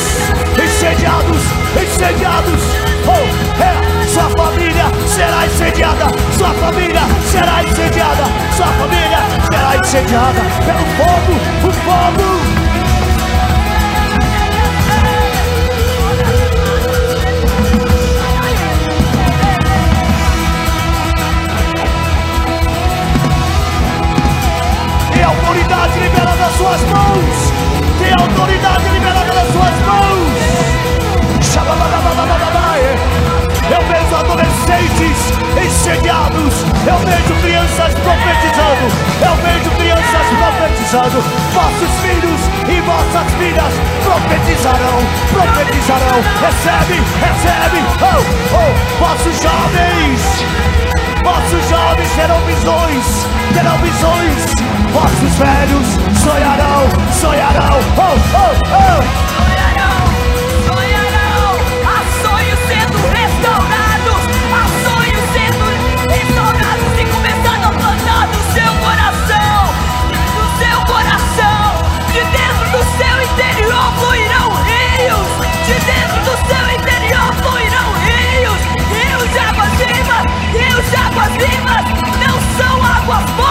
incendiados, 0.64 1.42
incendiados. 1.76 2.62
Oh, 3.06 3.62
é, 3.62 4.01
sua 4.12 4.30
família 4.32 4.86
será 5.08 5.46
incendiada, 5.46 6.06
sua 6.38 6.54
família 6.56 7.02
será 7.32 7.64
incendiada, 7.64 8.24
sua 8.58 8.68
família 8.68 9.20
será 9.50 9.78
incendiada 9.78 10.42
pelo 10.66 10.86
fogo, 10.98 11.34
o 11.64 11.72
fogo. 11.72 12.62
Tem 25.14 25.24
autoridade 25.24 26.00
liberada 26.00 26.36
nas 26.36 26.54
suas 26.58 26.82
mãos. 26.82 27.52
Tem 28.00 28.12
autoridade 28.20 28.84
liberada 28.84 29.01
adolescentes 34.22 35.18
incendiados. 35.58 36.54
Eu 36.86 36.98
vejo 37.06 37.34
crianças 37.42 37.94
profetizando. 38.06 38.86
Eu 39.22 39.36
vejo 39.42 39.70
crianças 39.78 40.26
profetizando. 40.38 41.18
Vossos 41.54 41.92
filhos 42.02 42.42
e 42.70 42.82
vossas 42.82 43.28
filhas 43.38 43.74
profetizarão. 44.04 45.00
Profetizarão. 45.34 46.18
Recebe, 46.42 47.02
recebe. 47.20 47.80
Oh, 48.02 48.22
oh, 48.56 49.04
vossos 49.04 49.42
jovens. 49.42 50.22
Vossos 51.24 51.70
jovens 51.70 52.10
terão 52.16 52.40
visões, 52.46 53.06
terão 53.54 53.78
visões. 53.78 54.54
Vossos 54.94 55.38
velhos 55.38 55.88
sonharão, 56.24 56.90
sonharão. 57.20 57.80
Oh, 57.98 58.16
oh, 58.36 59.48
oh. 59.48 59.51
Do 72.82 72.88
seu 72.98 73.22
interior 73.22 73.94
fluirão 74.00 74.50
rios, 74.66 75.30
de 75.68 75.74
dentro 75.86 76.20
do 76.26 76.36
seu 76.48 76.66
interior 76.76 77.32
fluirão 77.36 77.94
rios, 78.08 78.62
rios 78.90 79.32
de 79.32 79.40
águas 79.40 79.72
vivas, 79.78 80.26
rios 80.52 80.90
de 80.90 80.96
águas 80.96 81.32
vivas, 81.38 81.86
não 82.26 82.38
são 82.58 82.84
águas 82.84 83.30
mortas, 83.36 83.51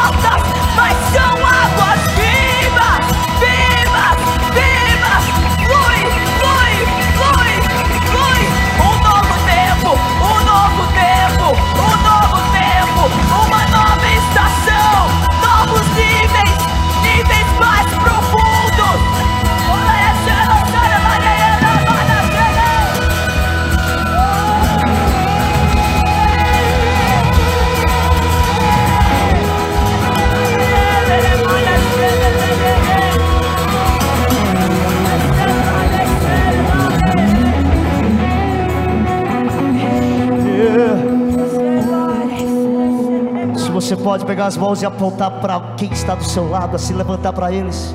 pode 44.02 44.24
pegar 44.24 44.46
as 44.46 44.56
mãos 44.56 44.82
e 44.82 44.86
apontar 44.86 45.30
para 45.40 45.60
quem 45.76 45.92
está 45.92 46.14
do 46.14 46.24
seu 46.24 46.48
lado, 46.48 46.76
assim 46.76 46.94
levantar 46.94 47.32
para 47.32 47.52
eles. 47.52 47.94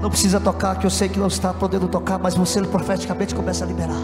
Não 0.00 0.10
precisa 0.10 0.38
tocar, 0.38 0.76
que 0.76 0.86
eu 0.86 0.90
sei 0.90 1.08
que 1.08 1.18
não 1.18 1.26
está 1.28 1.54
podendo 1.54 1.88
tocar, 1.88 2.18
mas 2.18 2.34
você 2.34 2.60
profeticamente 2.62 3.34
começa 3.34 3.64
a 3.64 3.66
liberar. 3.66 3.96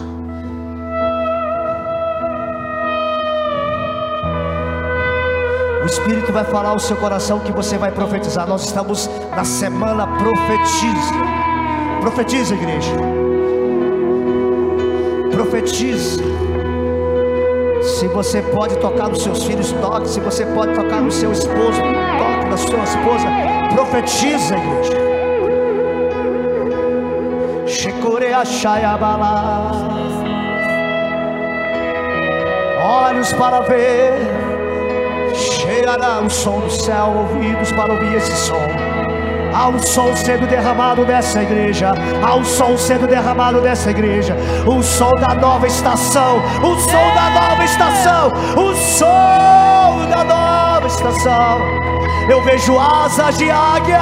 O 5.83 5.85
Espírito 5.85 6.31
vai 6.31 6.45
falar 6.45 6.69
ao 6.69 6.79
seu 6.79 6.95
coração 6.95 7.39
que 7.41 7.51
você 7.51 7.77
vai 7.77 7.91
profetizar. 7.91 8.47
Nós 8.47 8.63
estamos 8.63 9.09
na 9.35 9.43
semana 9.43 10.07
profetiza. 10.07 11.13
Profetiza, 12.01 12.55
igreja. 12.55 12.91
Profetiza. 15.29 16.32
Se 18.03 18.09
você 18.09 18.41
pode 18.41 18.75
tocar 18.79 19.07
nos 19.07 19.23
seus 19.23 19.45
filhos, 19.45 19.71
toque. 19.71 20.09
Se 20.09 20.19
você 20.19 20.45
pode 20.47 20.73
tocar 20.73 20.99
no 20.99 21.09
seu 21.09 21.31
esposo, 21.31 21.79
toque 22.17 22.49
na 22.49 22.57
sua 22.57 22.83
esposa. 22.83 23.29
Profetiza, 23.73 24.57
igreja. 24.57 24.91
Olhos 32.83 33.31
para 33.31 33.61
ver 33.61 34.19
cheirará 35.33 36.19
o 36.19 36.29
som 36.29 36.59
do 36.59 36.69
céu, 36.69 37.07
ouvidos 37.07 37.71
para 37.71 37.93
ouvir 37.93 38.17
esse 38.17 38.35
som. 38.35 38.82
Há 39.53 39.71
som 39.79 40.15
sendo 40.15 40.47
derramado 40.47 41.05
nessa 41.05 41.43
igreja. 41.43 41.91
Há 42.23 42.43
som 42.43 42.77
sendo 42.77 43.07
derramado 43.07 43.61
nessa 43.61 43.91
igreja. 43.91 44.35
O 44.65 44.81
som 44.81 45.11
da 45.11 45.35
nova 45.35 45.67
estação. 45.67 46.37
O 46.63 46.75
som 46.79 47.13
da 47.13 47.29
nova 47.29 47.63
estação. 47.63 48.31
O 48.57 48.75
som 48.75 50.09
da 50.09 50.23
nova 50.23 50.87
estação. 50.87 51.59
Eu 52.29 52.43
vejo 52.43 52.77
asas 52.79 53.37
de 53.37 53.51
águia. 53.51 53.99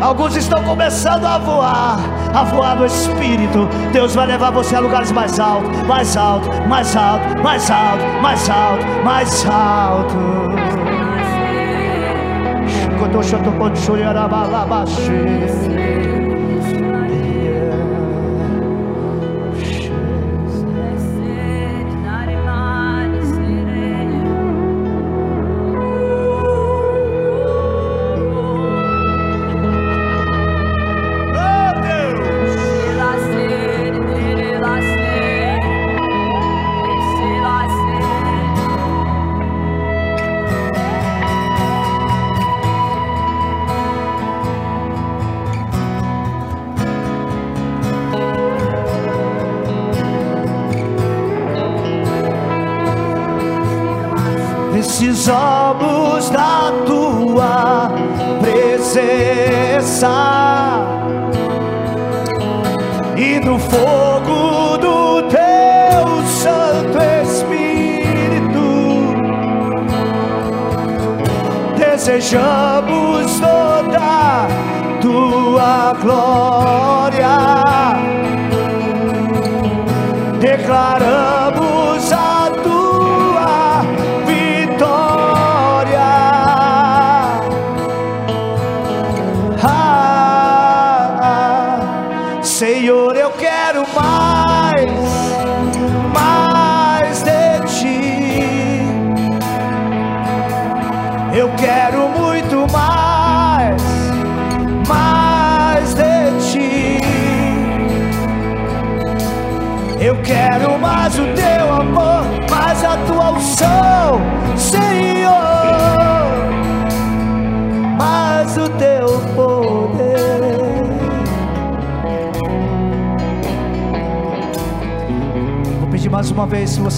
Alguns 0.00 0.36
estão 0.36 0.62
começando 0.62 1.24
a 1.24 1.38
voar, 1.38 1.98
a 2.32 2.44
voar 2.44 2.76
no 2.76 2.86
Espírito. 2.86 3.68
Deus 3.92 4.14
vai 4.14 4.26
levar 4.26 4.52
você 4.52 4.76
a 4.76 4.80
lugares 4.80 5.10
mais 5.10 5.40
altos, 5.40 5.76
mais 5.82 6.16
alto, 6.16 6.48
mais 6.68 6.96
alto, 6.96 7.42
mais 7.42 7.70
alto, 7.70 8.04
mais 8.22 8.48
alto, 8.48 8.86
mais 9.04 9.46
alto. 9.46 10.57
Quando 13.10 13.22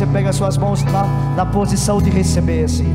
você 0.01 0.07
pega 0.07 0.31
as 0.31 0.37
suas 0.37 0.57
mãos 0.57 0.83
na, 0.85 1.05
na 1.37 1.45
posição 1.45 2.01
de 2.01 2.09
receber 2.09 2.65
assim. 2.65 2.91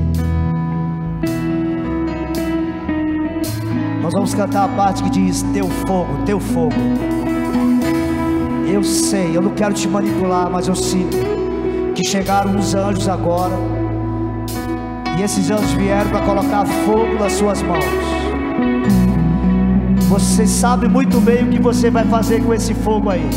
Nós 4.01 4.11
vamos 4.11 4.33
cantar 4.33 4.65
a 4.65 4.67
parte 4.69 5.03
que 5.03 5.11
diz: 5.11 5.43
Teu 5.53 5.69
fogo, 5.85 6.23
teu 6.25 6.39
fogo. 6.39 6.73
Eu 8.67 8.83
sei, 8.83 9.37
eu 9.37 9.41
não 9.43 9.51
quero 9.51 9.75
te 9.75 9.87
manipular, 9.87 10.49
mas 10.49 10.67
eu 10.67 10.73
sinto 10.73 11.15
que 11.93 12.03
chegaram 12.09 12.57
os 12.57 12.73
anjos 12.73 13.07
agora. 13.07 13.53
E 15.19 15.21
esses 15.21 15.51
anjos 15.51 15.73
vieram 15.73 16.09
para 16.09 16.21
colocar 16.21 16.65
fogo 16.65 17.19
nas 17.19 17.33
suas 17.33 17.61
mãos. 17.61 17.85
Você 20.09 20.47
sabe 20.47 20.87
muito 20.87 21.21
bem 21.21 21.43
o 21.43 21.49
que 21.49 21.59
você 21.59 21.91
vai 21.91 22.05
fazer 22.05 22.43
com 22.43 22.51
esse 22.51 22.73
fogo 22.73 23.11
aí. 23.11 23.29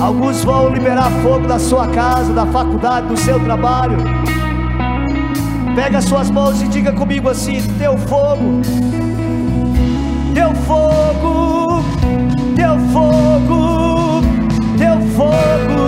Alguns 0.00 0.44
vão 0.44 0.68
liberar 0.68 1.10
fogo 1.22 1.46
da 1.46 1.58
sua 1.58 1.86
casa, 1.88 2.32
da 2.32 2.46
faculdade, 2.46 3.06
do 3.08 3.16
seu 3.16 3.38
trabalho. 3.40 3.96
Pega 5.74 5.98
as 5.98 6.04
suas 6.04 6.30
mãos 6.30 6.60
e 6.62 6.68
diga 6.68 6.92
comigo 6.92 7.28
assim: 7.28 7.60
Teu 7.78 7.96
fogo, 7.96 8.60
teu 10.34 10.54
fogo, 10.66 11.84
teu 12.56 12.78
fogo. 12.92 13.84
Teu 14.76 15.00
fogo, 15.14 15.84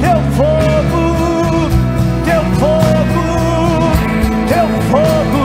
teu 0.00 0.20
fogo, 0.36 1.70
teu 2.24 2.42
fogo, 2.60 3.24
teu 4.46 4.66
fogo. 4.90 5.44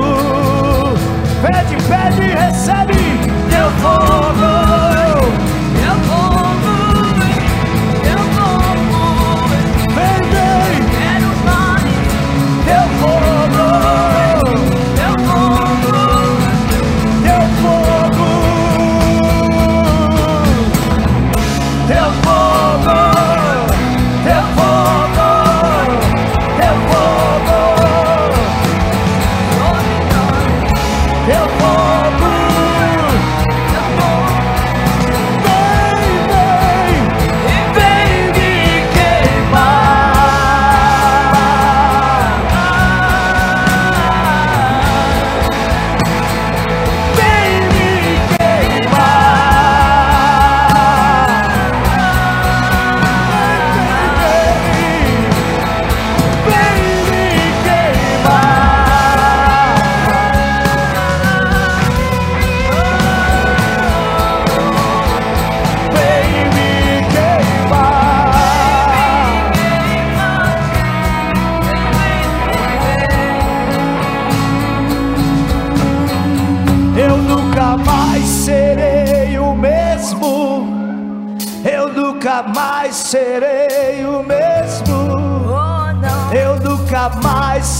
Pede, 1.41 1.75
pede, 1.87 2.25
recebe. 2.35 2.99
Teu 3.49 3.69
fogo. 3.81 4.10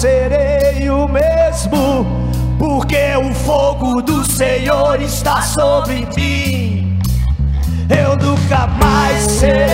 Serei 0.01 0.89
o 0.89 1.07
mesmo, 1.07 2.07
porque 2.57 3.15
o 3.17 3.31
fogo 3.35 4.01
do 4.01 4.25
Senhor 4.25 4.99
está 4.99 5.43
sobre 5.43 6.07
mim. 6.17 6.99
Eu 7.87 8.17
nunca 8.17 8.65
mais 8.65 9.21
serei 9.25 9.70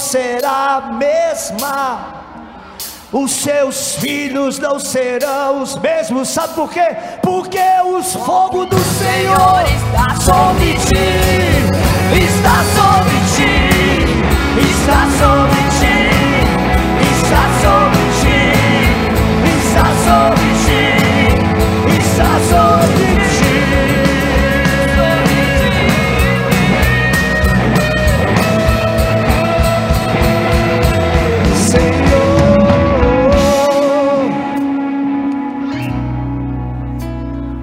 será 0.00 0.76
a 0.76 0.92
mesma. 0.92 2.20
Os 3.12 3.32
seus 3.32 3.96
filhos 3.96 4.58
não 4.58 4.78
serão 4.78 5.62
os 5.62 5.76
mesmos. 5.76 6.28
Sabe 6.28 6.54
por 6.54 6.70
quê? 6.70 6.96
Porque 7.22 7.58
os 7.84 8.14
fogos 8.14 8.68
do 8.68 8.78
Senhor 8.78 9.62
está 9.64 10.14
sobre 10.20 10.74
ti. 10.74 11.20
Está 12.24 12.62
sobre 12.76 13.16
ti. 13.36 14.70
Está 14.70 15.06
sobre 15.18 15.62
ti. 15.64 15.69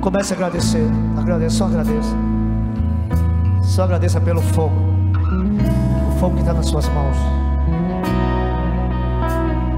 Comece 0.07 0.34
a 0.34 0.38
agradecer. 0.38 0.88
Agradeça, 1.17 1.57
só 1.57 1.65
agradeça. 1.65 2.15
Só 3.61 3.84
agradeça 3.84 4.21
pelo 4.21 4.41
fogo. 4.41 4.73
O 6.07 6.17
fogo 6.17 6.35
que 6.35 6.39
está 6.39 6.53
nas 6.53 6.65
suas 6.65 6.88
mãos. 6.88 7.17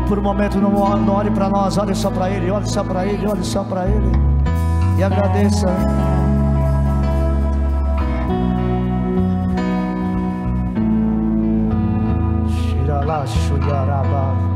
Por 0.07 0.19
um 0.19 0.21
momento 0.21 0.61
não, 0.61 0.69
não 0.99 1.15
olhe 1.15 1.31
para 1.31 1.49
nós, 1.49 1.79
olhe 1.79 1.95
só 1.95 2.11
para 2.11 2.29
Ele, 2.29 2.51
olhe 2.51 2.69
só 2.69 2.83
para 2.83 3.07
Ele, 3.07 3.25
olhe 3.25 3.43
só 3.43 3.63
para 3.63 3.87
Ele. 3.87 4.11
E 4.99 5.03
agradeça. 5.03 5.67
Shirala 12.47 13.25
Shuyaraba. 13.25 14.48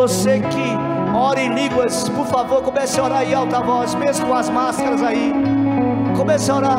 Você 0.00 0.40
que 0.40 1.14
ore 1.14 1.42
em 1.42 1.54
línguas, 1.54 2.08
por 2.08 2.24
favor, 2.24 2.62
comece 2.62 2.98
a 2.98 3.04
orar 3.04 3.22
em 3.22 3.34
alta 3.34 3.60
voz, 3.60 3.94
mesmo 3.94 4.28
com 4.28 4.34
as 4.34 4.48
máscaras 4.48 5.02
aí. 5.02 5.30
Comece 6.16 6.50
a 6.50 6.56
orar. 6.56 6.78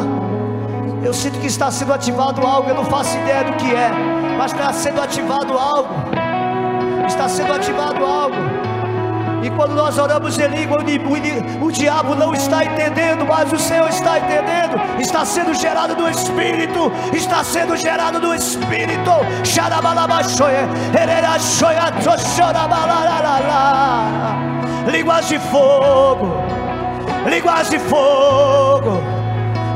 Eu 1.03 1.13
sinto 1.13 1.39
que 1.39 1.45
está 1.45 1.69
sendo 1.69 1.93
ativado 1.93 2.41
algo, 2.41 2.67
eu 2.67 2.73
não 2.73 2.85
faço 2.85 3.15
ideia 3.15 3.43
do 3.43 3.53
que 3.57 3.75
é, 3.75 3.91
mas 4.39 4.51
está 4.51 4.73
sendo 4.73 4.99
ativado 4.99 5.55
algo. 5.55 5.93
Está 7.05 7.29
sendo 7.29 7.53
ativado 7.53 8.03
algo. 8.03 8.50
E 9.43 9.49
quando 9.49 9.73
nós 9.73 9.97
oramos 9.97 10.37
em 10.37 10.47
língua, 10.47 10.77
o, 10.79 11.65
o, 11.65 11.71
diabo 11.71 12.15
não 12.15 12.33
está 12.33 12.63
entendendo, 12.63 13.25
mas 13.25 13.51
o 13.51 13.57
Senhor 13.57 13.89
está 13.89 14.19
entendendo. 14.19 14.79
Está 14.99 15.25
sendo 15.25 15.53
gerado 15.53 15.95
do 15.95 16.07
Espírito. 16.07 16.91
Está 17.13 17.43
sendo 17.43 17.75
gerado 17.75 18.19
do 18.19 18.33
Espírito. 18.35 19.11
Línguas 24.91 25.27
de 25.27 25.39
fogo. 25.39 26.27
Línguas 27.27 27.69
de 27.69 27.79
fogo. 27.79 29.01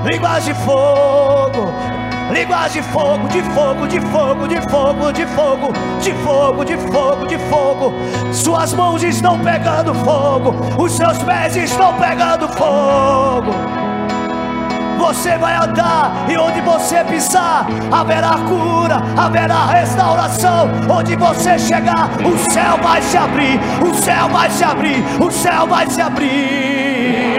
Línguas 0.05 0.45
de 0.45 0.53
fogo. 0.53 1.94
Línguas 2.31 2.73
de 2.73 2.81
fogo, 2.81 3.27
de 3.27 3.41
fogo, 3.41 3.87
de 3.87 4.01
fogo, 4.01 4.47
de 4.47 4.61
fogo, 4.69 5.13
de 5.13 5.25
fogo, 5.27 5.73
de 6.01 6.13
fogo, 6.13 6.65
de 6.65 6.77
fogo, 6.77 7.27
de 7.27 7.37
fogo. 7.37 7.93
Suas 8.33 8.73
mãos 8.73 9.03
estão 9.03 9.39
pegando 9.39 9.93
fogo, 9.93 10.55
os 10.81 10.91
seus 10.91 11.17
pés 11.19 11.55
estão 11.55 11.93
pegando 11.93 12.47
fogo. 12.49 13.51
Você 14.97 15.37
vai 15.37 15.55
andar 15.55 16.25
e 16.27 16.35
onde 16.35 16.61
você 16.61 17.03
pisar 17.03 17.67
haverá 17.91 18.35
cura, 18.47 19.03
haverá 19.15 19.67
restauração. 19.67 20.67
Onde 20.89 21.15
você 21.15 21.59
chegar, 21.59 22.09
o 22.25 22.51
céu 22.51 22.77
vai 22.81 23.01
se 23.03 23.17
abrir, 23.17 23.59
o 23.87 23.93
céu 23.93 24.27
vai 24.29 24.49
se 24.49 24.63
abrir, 24.63 25.03
o 25.21 25.29
céu 25.29 25.67
vai 25.67 25.87
se 25.87 26.01
abrir. 26.01 27.35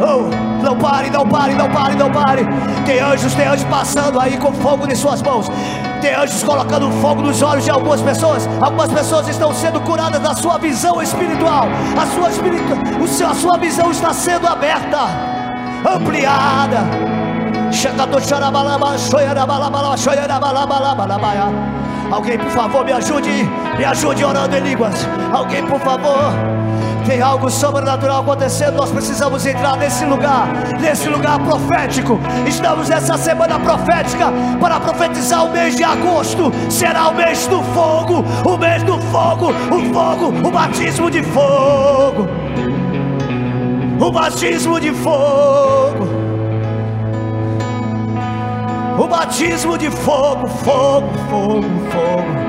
Oh, 0.00 0.41
pare, 0.82 1.10
não 1.10 1.26
pare, 1.26 1.54
não 1.54 1.70
pare, 1.70 1.94
não 1.94 2.10
pare. 2.10 2.44
Tem 2.84 2.98
anjos, 2.98 3.32
tem 3.34 3.46
anjos 3.46 3.64
passando 3.64 4.18
aí 4.18 4.36
com 4.36 4.52
fogo 4.52 4.90
em 4.90 4.96
suas 4.96 5.22
mãos. 5.22 5.46
Tem 6.00 6.12
anjos 6.12 6.42
colocando 6.42 6.90
fogo 7.00 7.22
nos 7.22 7.40
olhos 7.40 7.64
de 7.64 7.70
algumas 7.70 8.02
pessoas. 8.02 8.48
Algumas 8.60 8.92
pessoas 8.92 9.28
estão 9.28 9.54
sendo 9.54 9.80
curadas 9.82 10.20
da 10.20 10.34
sua 10.34 10.58
visão 10.58 11.00
espiritual. 11.00 11.66
A 11.96 12.06
sua, 12.06 12.30
espiritu... 12.30 12.72
o 13.00 13.06
seu, 13.06 13.28
a 13.28 13.34
sua 13.34 13.56
visão 13.56 13.92
está 13.92 14.12
sendo 14.12 14.48
aberta, 14.48 14.98
ampliada. 15.88 16.78
Alguém, 22.10 22.36
por 22.36 22.50
favor, 22.50 22.84
me 22.84 22.92
ajude, 22.92 23.30
me 23.78 23.84
ajude 23.84 24.24
orando 24.24 24.56
em 24.56 24.60
línguas. 24.60 25.08
Alguém, 25.32 25.64
por 25.64 25.80
favor. 25.80 26.51
Tem 27.06 27.20
algo 27.20 27.50
sobrenatural 27.50 28.20
acontecendo. 28.20 28.76
Nós 28.76 28.90
precisamos 28.90 29.44
entrar 29.44 29.76
nesse 29.76 30.04
lugar, 30.04 30.46
nesse 30.80 31.08
lugar 31.08 31.38
profético. 31.40 32.18
Estamos 32.46 32.88
nessa 32.88 33.18
semana 33.18 33.58
profética 33.58 34.32
para 34.60 34.78
profetizar 34.78 35.44
o 35.44 35.50
mês 35.50 35.76
de 35.76 35.82
agosto. 35.82 36.52
Será 36.70 37.08
o 37.08 37.14
mês 37.14 37.46
do 37.46 37.62
fogo, 37.74 38.24
o 38.44 38.56
mês 38.56 38.82
do 38.84 38.98
fogo, 38.98 39.50
o 39.50 39.92
fogo, 39.92 40.48
o 40.48 40.50
batismo 40.50 41.10
de 41.10 41.22
fogo. 41.22 42.28
O 44.00 44.10
batismo 44.10 44.80
de 44.80 44.92
fogo. 44.92 46.08
O 48.98 49.08
batismo 49.08 49.76
de 49.76 49.90
fogo, 49.90 50.46
fogo, 50.48 51.08
fogo, 51.28 51.62
fogo. 51.90 52.42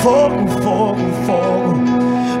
Fogo, 0.00 0.48
fogo, 0.62 0.96
fogo 1.26 2.17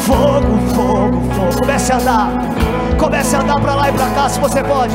fogo, 0.00 0.58
fogo, 0.74 1.20
fogo. 1.34 1.60
Comece 1.60 1.92
a 1.92 1.96
andar. 1.96 2.30
Comece 2.98 3.36
a 3.36 3.40
andar 3.40 3.60
para 3.60 3.74
lá 3.74 3.88
e 3.88 3.92
para 3.92 4.10
cá 4.10 4.28
se 4.28 4.40
você 4.40 4.62
pode. 4.62 4.94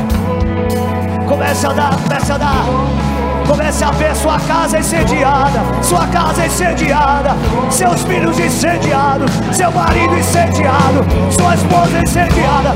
Comece 1.28 1.66
a 1.66 1.72
andar, 1.72 1.96
comece 2.04 2.32
a 2.32 2.36
andar. 2.36 2.66
Comece 3.48 3.84
a 3.84 3.92
ver 3.92 4.16
sua 4.16 4.40
casa 4.40 4.80
incendiada, 4.80 5.62
sua 5.84 6.08
casa 6.08 6.46
incendiada, 6.48 7.36
seus 7.70 8.02
filhos 8.02 8.40
incendiados, 8.40 9.32
seu 9.52 9.72
marido 9.72 10.18
incendiado, 10.18 11.06
sua 11.30 11.54
esposa 11.54 12.00
incendiada. 12.04 12.74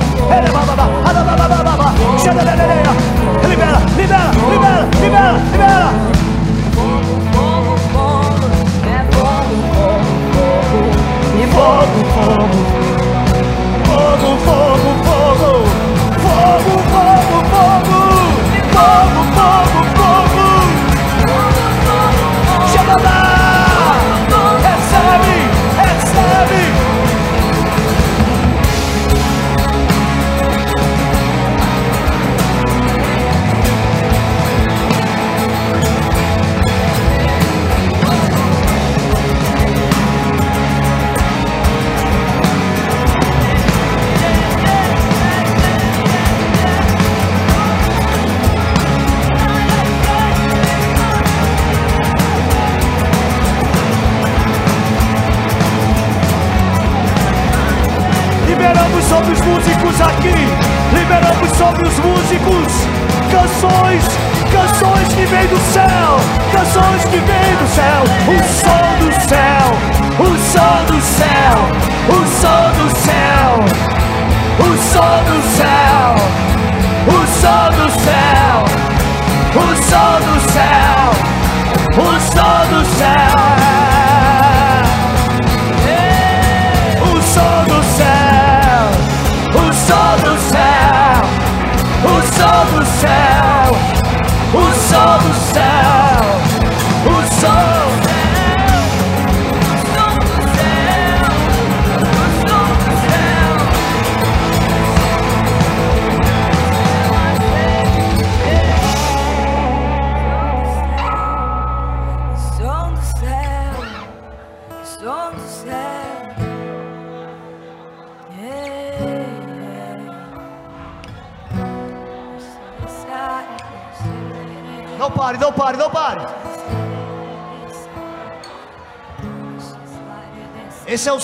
Libera, 3.47 3.79
libera, 3.97 4.31
libera, 4.51 4.87
libera, 5.01 5.33
libera. 5.51 6.28
fogo, 11.69 12.01
fogo. 12.13 12.59
Fogo, 13.85 14.31
fogo, 14.45 14.91
fogo. 15.05 15.51
Fogo, 16.23 16.75
fogo, 16.91 17.37
fogo. 17.51 17.99
Fogo, 18.73 19.21
fogo. 19.35 19.58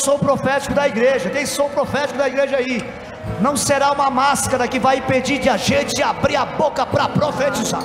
Som 0.06 0.20
profético 0.20 0.76
da 0.76 0.88
igreja. 0.88 1.32
Tem 1.32 1.46
som 1.48 1.68
profético 1.68 2.20
da 2.20 2.28
igreja 2.28 2.58
aí. 2.58 2.84
Não 3.42 3.58
será 3.58 3.92
uma 3.92 4.12
máscara 4.12 4.68
que 4.68 4.80
vai 4.80 4.98
impedir 4.98 5.40
de 5.40 5.50
a 5.50 5.58
gente 5.58 6.02
abrir 6.04 6.36
a 6.36 6.46
boca 6.46 6.86
para 6.86 7.10
profetizar. 7.10 7.82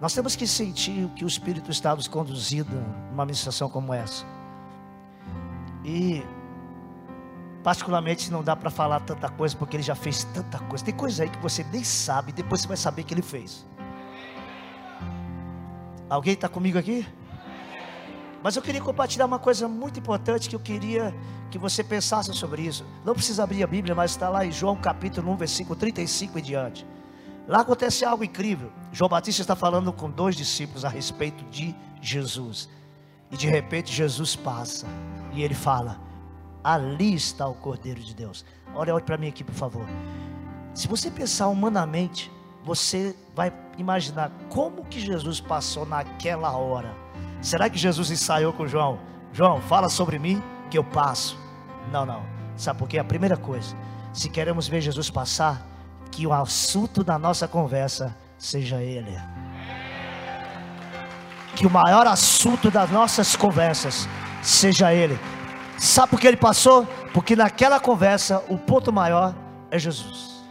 Nós 0.00 0.14
temos 0.14 0.34
que 0.34 0.46
sentir 0.46 1.08
que 1.10 1.24
o 1.24 1.28
Espírito 1.28 1.70
está 1.70 1.94
nos 1.94 2.08
conduzindo 2.08 2.74
numa 3.10 3.26
ministração 3.26 3.68
como 3.68 3.92
essa. 3.92 4.24
E 5.84 6.22
particularmente 7.62 8.30
não 8.30 8.42
dá 8.42 8.56
para 8.56 8.70
falar 8.70 9.00
tanta 9.00 9.28
coisa 9.28 9.54
porque 9.54 9.76
ele 9.76 9.82
já 9.82 9.94
fez 9.94 10.24
tanta 10.24 10.58
coisa. 10.58 10.82
Tem 10.82 10.94
coisa 10.94 11.24
aí 11.24 11.28
que 11.28 11.38
você 11.38 11.62
nem 11.70 11.84
sabe, 11.84 12.32
depois 12.32 12.62
você 12.62 12.68
vai 12.68 12.76
saber 12.78 13.04
que 13.04 13.12
ele 13.12 13.20
fez. 13.20 13.66
Alguém 16.08 16.32
está 16.32 16.48
comigo 16.48 16.78
aqui? 16.78 17.06
Mas 18.42 18.56
eu 18.56 18.62
queria 18.62 18.80
compartilhar 18.80 19.26
uma 19.26 19.38
coisa 19.38 19.68
muito 19.68 20.00
importante 20.00 20.48
que 20.48 20.56
eu 20.56 20.60
queria 20.60 21.14
que 21.50 21.58
você 21.58 21.84
pensasse 21.84 22.32
sobre 22.32 22.62
isso. 22.62 22.86
Não 23.04 23.12
precisa 23.12 23.44
abrir 23.44 23.62
a 23.62 23.66
Bíblia, 23.66 23.94
mas 23.94 24.12
está 24.12 24.30
lá 24.30 24.46
em 24.46 24.50
João 24.50 24.76
capítulo 24.76 25.30
1, 25.32 25.36
versículo 25.36 25.76
35 25.76 26.38
e 26.38 26.42
diante. 26.42 26.86
Lá 27.50 27.62
acontece 27.62 28.04
algo 28.04 28.22
incrível. 28.22 28.70
João 28.92 29.08
Batista 29.08 29.42
está 29.42 29.56
falando 29.56 29.92
com 29.92 30.08
dois 30.08 30.36
discípulos 30.36 30.84
a 30.84 30.88
respeito 30.88 31.42
de 31.46 31.74
Jesus. 32.00 32.68
E 33.28 33.36
de 33.36 33.48
repente 33.48 33.92
Jesus 33.92 34.36
passa 34.36 34.86
e 35.32 35.42
ele 35.42 35.54
fala: 35.54 35.98
Ali 36.62 37.12
está 37.12 37.48
o 37.48 37.54
Cordeiro 37.54 38.00
de 38.00 38.14
Deus. 38.14 38.44
Olha, 38.72 38.94
olhe 38.94 39.02
para 39.02 39.16
mim 39.16 39.26
aqui, 39.26 39.42
por 39.42 39.56
favor. 39.56 39.84
Se 40.72 40.86
você 40.86 41.10
pensar 41.10 41.48
humanamente, 41.48 42.30
você 42.62 43.16
vai 43.34 43.52
imaginar 43.76 44.30
como 44.48 44.84
que 44.84 45.00
Jesus 45.00 45.40
passou 45.40 45.84
naquela 45.84 46.52
hora. 46.56 46.94
Será 47.42 47.68
que 47.68 47.78
Jesus 47.78 48.12
ensaiou 48.12 48.52
com 48.52 48.68
João? 48.68 49.00
João, 49.32 49.60
fala 49.62 49.88
sobre 49.88 50.20
mim 50.20 50.40
que 50.70 50.78
eu 50.78 50.84
passo. 50.84 51.36
Não, 51.90 52.06
não. 52.06 52.22
Sabe 52.56 52.78
por 52.78 52.88
quê? 52.88 53.00
A 53.00 53.04
primeira 53.04 53.36
coisa, 53.36 53.76
se 54.12 54.30
queremos 54.30 54.68
ver 54.68 54.80
Jesus 54.80 55.10
passar, 55.10 55.66
que 56.10 56.26
o 56.26 56.32
assunto 56.32 57.04
da 57.04 57.18
nossa 57.18 57.46
conversa 57.46 58.16
seja 58.38 58.82
Ele. 58.82 59.16
Que 61.54 61.66
o 61.66 61.70
maior 61.70 62.06
assunto 62.06 62.70
das 62.70 62.90
nossas 62.90 63.36
conversas 63.36 64.08
seja 64.42 64.92
Ele. 64.92 65.18
Sabe 65.80 66.10
por 66.10 66.20
que 66.20 66.26
ele 66.26 66.36
passou? 66.36 66.86
Porque 67.14 67.34
naquela 67.34 67.80
conversa 67.80 68.44
o 68.50 68.58
ponto 68.58 68.92
maior 68.92 69.34
é 69.70 69.78
Jesus. 69.78 70.44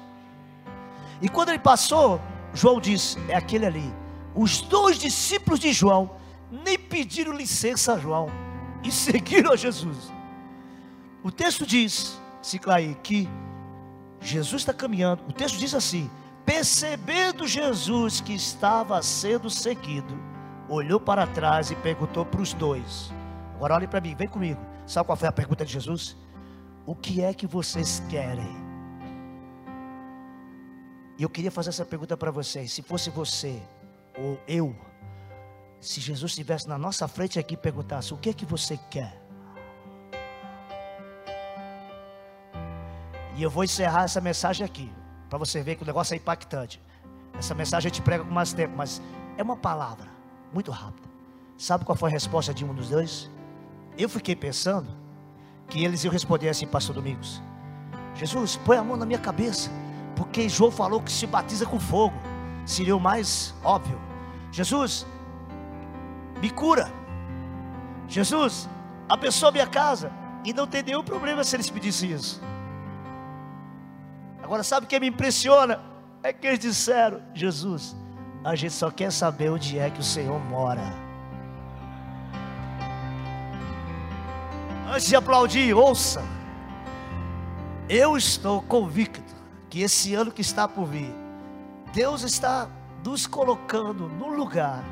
E 1.22 1.30
quando 1.30 1.50
ele 1.50 1.60
passou, 1.60 2.20
João 2.52 2.80
disse: 2.80 3.18
É 3.28 3.36
aquele 3.36 3.68
ali. 3.68 3.94
Os 4.34 4.62
dois 4.62 4.98
discípulos 4.98 5.60
de 5.60 5.72
João 5.72 6.10
nem 6.50 6.80
pediram 6.80 7.32
licença 7.32 7.94
a 7.94 8.00
João 8.00 8.28
e 8.84 8.90
seguiram 8.92 9.52
a 9.52 9.56
Jesus. 9.56 10.12
O 11.24 11.32
texto 11.32 11.64
diz, 11.64 12.20
Ciclaí, 12.42 12.98
que 13.04 13.30
Jesus 14.22 14.62
está 14.62 14.74
caminhando. 14.74 15.24
O 15.28 15.34
texto 15.34 15.58
diz 15.58 15.74
assim: 15.74 16.10
percebendo 16.46 17.48
Jesus 17.48 18.22
que 18.22 18.34
estava 18.34 19.02
sendo 19.02 19.50
seguido, 19.50 20.18
olhou 20.68 21.00
para 21.00 21.28
trás 21.28 21.72
e 21.72 21.76
perguntou 21.76 22.26
para 22.26 22.42
os 22.42 22.54
dois: 22.54 23.12
Agora 23.56 23.76
olhe 23.76 23.88
para 23.88 24.02
mim, 24.02 24.16
vem 24.16 24.28
comigo. 24.28 24.60
Sabe 24.88 25.06
qual 25.06 25.18
foi 25.18 25.28
a 25.28 25.32
pergunta 25.32 25.66
de 25.66 25.72
Jesus? 25.72 26.18
O 26.86 26.96
que 26.96 27.22
é 27.22 27.34
que 27.34 27.46
vocês 27.46 28.02
querem? 28.10 28.70
E 31.18 31.24
eu 31.24 31.30
queria 31.30 31.52
fazer 31.52 31.70
essa 31.70 31.86
pergunta 31.86 32.16
para 32.16 32.32
vocês. 32.32 32.72
Se 32.72 32.82
fosse 32.82 33.10
você 33.10 33.62
ou 34.18 34.40
eu, 34.48 34.76
se 35.80 36.00
Jesus 36.02 36.32
estivesse 36.32 36.68
na 36.68 36.78
nossa 36.78 37.08
frente 37.08 37.38
aqui 37.38 37.54
e 37.54 37.58
perguntasse: 37.58 38.14
O 38.14 38.18
que 38.18 38.30
é 38.30 38.34
que 38.34 38.46
você 38.46 38.80
quer? 38.90 39.19
E 43.40 43.42
eu 43.42 43.50
vou 43.50 43.64
encerrar 43.64 44.04
essa 44.04 44.20
mensagem 44.20 44.66
aqui, 44.66 44.92
para 45.30 45.40
você 45.40 45.64
ver 45.64 45.76
que 45.78 45.84
o 45.84 45.86
negócio 45.86 46.14
é 46.14 46.18
impactante. 46.18 46.82
Essa 47.38 47.56
mensagem 47.56 47.88
a 47.88 47.90
gente 47.90 48.02
prega 48.02 48.26
com 48.26 48.34
mais 48.34 48.52
tempo, 48.52 48.74
mas 48.76 49.02
é 49.38 49.42
uma 49.42 49.56
palavra 49.56 50.08
muito 50.52 50.72
rápida. 50.72 51.08
Sabe 51.58 51.86
qual 51.86 51.96
foi 51.96 52.10
a 52.10 52.12
resposta 52.12 52.54
de 52.54 52.66
um 52.66 52.74
dos 52.74 52.90
dois? 52.90 53.32
Eu 53.98 54.10
fiquei 54.10 54.36
pensando 54.36 54.90
que 55.70 55.86
eles 55.86 56.04
iam 56.04 56.12
responder 56.12 56.50
assim, 56.50 56.68
Pastor 56.68 56.94
Domingos: 56.94 57.42
Jesus, 58.14 58.58
põe 58.58 58.76
a 58.76 58.84
mão 58.84 58.98
na 58.98 59.06
minha 59.06 59.20
cabeça, 59.20 59.72
porque 60.18 60.50
João 60.50 60.70
falou 60.70 61.02
que 61.02 61.10
se 61.10 61.26
batiza 61.26 61.66
com 61.66 61.80
fogo, 61.80 62.18
seria 62.66 62.94
o 62.94 63.00
mais 63.00 63.56
óbvio. 63.64 63.98
Jesus, 64.52 65.08
me 66.42 66.50
cura. 66.50 66.92
Jesus, 68.06 68.68
abençoa 69.08 69.50
minha 69.50 69.68
casa. 69.68 70.12
E 70.44 70.52
não 70.52 70.68
tem 70.68 70.84
nenhum 70.84 71.06
problema 71.06 71.42
se 71.46 71.56
eles 71.56 71.70
pedissem 71.70 72.12
isso. 72.12 72.42
Agora, 74.50 74.64
sabe 74.64 74.88
o 74.88 74.90
que 74.90 75.00
me 75.00 75.06
impressiona? 75.06 75.80
É 76.24 76.34
que 76.34 76.48
eles 76.48 76.58
disseram: 76.58 77.22
Jesus, 77.36 77.96
a 78.44 78.56
gente 78.56 78.74
só 78.74 78.90
quer 78.90 79.12
saber 79.12 79.52
onde 79.52 79.78
é 79.78 79.92
que 79.92 80.00
o 80.00 80.04
Senhor 80.04 80.40
mora. 80.46 80.82
Antes 84.92 85.06
de 85.06 85.16
aplaudir, 85.16 85.72
ouça. 85.76 86.24
Eu 87.88 88.18
estou 88.18 88.60
convicto 88.64 89.36
que 89.70 89.82
esse 89.82 90.16
ano 90.16 90.32
que 90.32 90.42
está 90.42 90.68
por 90.68 90.86
vir, 90.86 91.14
Deus 91.94 92.24
está 92.24 92.68
nos 93.06 93.28
colocando 93.28 94.10
no 94.10 94.30
lugar 94.30 94.84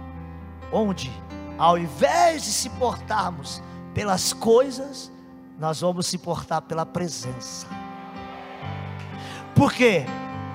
onde, 0.71 1.11
ao 1.57 1.79
invés 1.79 2.43
de 2.43 2.51
se 2.51 2.69
portarmos 2.69 3.63
pelas 3.95 4.34
coisas, 4.34 5.11
nós 5.57 5.81
vamos 5.81 6.05
se 6.05 6.19
portar 6.19 6.61
pela 6.61 6.85
presença. 6.85 7.65
Porque 9.57 10.05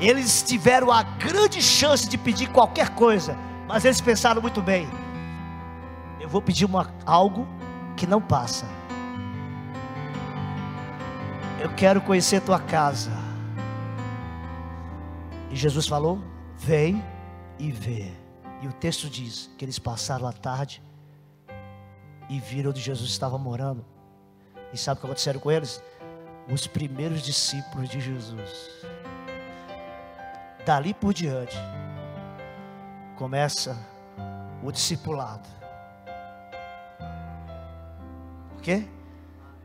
eles 0.00 0.42
tiveram 0.42 0.90
a 0.90 1.02
grande 1.02 1.60
chance 1.60 2.08
de 2.08 2.16
pedir 2.16 2.48
qualquer 2.50 2.90
coisa, 2.90 3.36
mas 3.68 3.84
eles 3.84 4.00
pensaram 4.00 4.40
muito 4.40 4.62
bem: 4.62 4.88
eu 6.20 6.28
vou 6.28 6.40
pedir 6.40 6.64
uma, 6.64 6.94
algo 7.04 7.46
que 7.96 8.06
não 8.06 8.20
passa 8.20 8.66
eu 11.62 11.72
quero 11.76 12.00
conhecer 12.00 12.42
tua 12.42 12.58
casa. 12.58 13.12
E 15.48 15.54
Jesus 15.54 15.86
falou: 15.86 16.18
Vem 16.58 17.02
e 17.58 17.70
vê. 17.70 18.10
E 18.60 18.66
o 18.66 18.72
texto 18.72 19.08
diz 19.08 19.48
que 19.56 19.64
eles 19.64 19.78
passaram 19.78 20.26
a 20.26 20.32
tarde 20.32 20.82
e 22.28 22.40
viram 22.40 22.70
onde 22.70 22.80
Jesus 22.80 23.10
estava 23.10 23.38
morando. 23.38 23.84
E 24.72 24.76
sabe 24.76 24.98
o 24.98 25.00
que 25.00 25.06
aconteceu 25.06 25.38
com 25.38 25.50
eles? 25.50 25.82
Os 26.52 26.66
primeiros 26.66 27.22
discípulos 27.22 27.88
de 27.88 28.00
Jesus. 28.00 28.70
Dali 30.64 30.94
por 30.94 31.12
diante, 31.12 31.56
começa 33.16 33.76
o 34.62 34.70
discipulado. 34.70 35.48
Por 38.51 38.62
quê? 38.62 38.86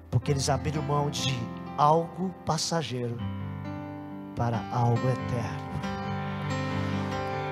Porque 0.10 0.32
eles 0.32 0.50
abriram 0.50 0.82
mão 0.82 1.10
de 1.10 1.36
algo 1.78 2.34
passageiro 2.46 3.18
para 4.36 4.60
algo 4.72 5.08
eterno. 5.08 5.68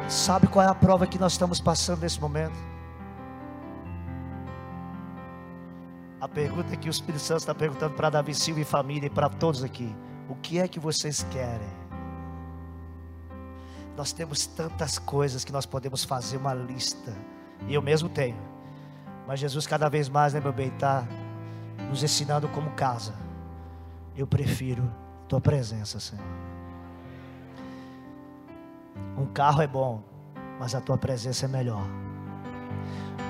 Sabe 0.10 0.48
qual 0.48 0.66
é 0.66 0.70
a 0.70 0.76
prova 0.76 1.06
que 1.06 1.20
nós 1.20 1.34
estamos 1.34 1.60
passando 1.60 2.02
nesse 2.02 2.20
momento? 2.20 2.58
A 6.20 6.28
pergunta 6.28 6.76
que 6.76 6.88
o 6.88 6.92
Espírito 6.92 7.22
Santo 7.22 7.42
está 7.42 7.54
perguntando 7.54 7.94
para 7.94 8.10
Davi 8.10 8.34
Silva 8.34 8.62
e 8.62 8.66
família 8.66 9.06
e 9.06 9.10
para 9.10 9.30
todos 9.30 9.64
aqui: 9.64 9.96
o 10.28 10.34
que 10.36 10.60
é 10.60 10.68
que 10.68 10.80
vocês 10.80 11.24
querem? 11.30 11.85
Nós 13.96 14.12
temos 14.12 14.46
tantas 14.46 15.00
coisas 15.00 15.44
que 15.44 15.52
nós 15.52 15.66
podemos 15.66 16.04
fazer 16.04 16.38
uma 16.38 16.54
lista, 16.54 17.14
e 17.68 17.74
eu 17.74 17.82
mesmo 17.82 18.10
tenho, 18.10 18.38
mas 19.28 19.40
Jesus 19.40 19.66
cada 19.66 19.90
vez 19.90 20.10
mais, 20.10 20.34
né, 20.34 20.40
meu 20.40 20.54
bem, 20.54 20.68
está 20.68 21.08
nos 21.90 22.04
ensinando 22.04 22.48
como 22.50 22.72
casa 22.72 23.26
eu 24.18 24.26
prefiro 24.26 24.90
tua 25.28 25.42
presença, 25.42 26.00
Senhor. 26.00 26.24
Um 29.18 29.26
carro 29.26 29.62
é 29.62 29.68
bom, 29.68 30.02
mas 30.60 30.74
a 30.74 30.82
tua 30.82 30.98
presença 30.98 31.46
é 31.46 31.48
melhor. 31.48 31.86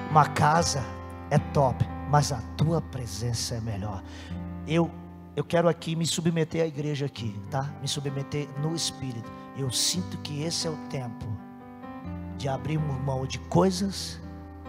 Uma 0.09 0.27
casa 0.27 0.83
é 1.29 1.37
top, 1.37 1.83
mas 2.09 2.31
a 2.31 2.41
tua 2.55 2.81
presença 2.81 3.55
é 3.55 3.61
melhor. 3.61 4.03
Eu 4.67 4.91
eu 5.35 5.43
quero 5.43 5.67
aqui 5.67 5.97
me 5.97 6.05
submeter 6.05 6.63
à 6.63 6.65
igreja 6.65 7.07
aqui, 7.07 7.37
tá? 7.51 7.63
Me 7.81 7.89
submeter 7.89 8.47
no 8.61 8.73
espírito. 8.73 9.29
Eu 9.57 9.71
sinto 9.71 10.17
que 10.17 10.43
esse 10.43 10.67
é 10.67 10.69
o 10.69 10.75
tempo 10.89 11.25
de 12.37 12.49
abrir 12.49 12.77
mão 12.77 13.25
de 13.25 13.39
coisas 13.39 14.19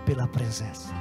pela 0.05 0.29
presença. 0.29 0.95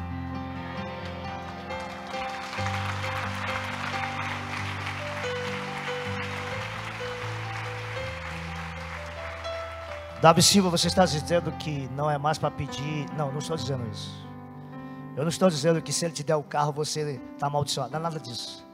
Davi 10.20 10.42
Silva, 10.42 10.72
você 10.72 10.88
está 10.88 11.06
dizendo 11.06 11.52
que 11.52 11.88
não 11.96 12.10
é 12.10 12.18
mais 12.18 12.40
para 12.40 12.50
pedir. 12.50 13.06
Não, 13.16 13.32
não 13.32 13.38
estou 13.38 13.56
dizendo 13.56 13.88
isso. 13.92 14.26
Eu 15.16 15.22
não 15.22 15.30
estou 15.30 15.48
dizendo 15.48 15.80
que 15.84 15.94
se 15.94 16.04
ele 16.04 16.16
te 16.16 16.24
der 16.24 16.36
o 16.36 16.42
carro 16.42 16.74
você 16.74 17.22
está 17.34 17.46
amaldiçoado. 17.46 17.92
Não 17.92 18.00
é 18.00 18.02
nada 18.02 18.20
disso. 18.20 18.65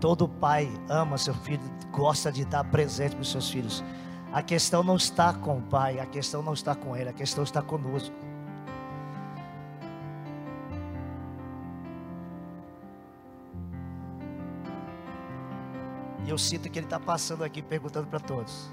Todo 0.00 0.26
pai 0.26 0.72
ama 0.88 1.18
seu 1.18 1.34
filho, 1.34 1.62
gosta 1.92 2.32
de 2.32 2.42
dar 2.46 2.64
presente 2.64 3.14
para 3.14 3.22
os 3.22 3.30
seus 3.30 3.50
filhos. 3.50 3.84
A 4.32 4.42
questão 4.42 4.82
não 4.82 4.96
está 4.96 5.34
com 5.34 5.58
o 5.58 5.62
pai, 5.62 6.00
a 6.00 6.06
questão 6.06 6.42
não 6.42 6.54
está 6.54 6.74
com 6.74 6.96
ele, 6.96 7.10
a 7.10 7.12
questão 7.12 7.44
está 7.44 7.60
conosco. 7.60 8.14
E 16.24 16.30
eu 16.30 16.38
sinto 16.38 16.70
que 16.70 16.78
ele 16.78 16.86
está 16.86 16.98
passando 16.98 17.44
aqui 17.44 17.60
perguntando 17.60 18.06
para 18.06 18.20
todos: 18.20 18.70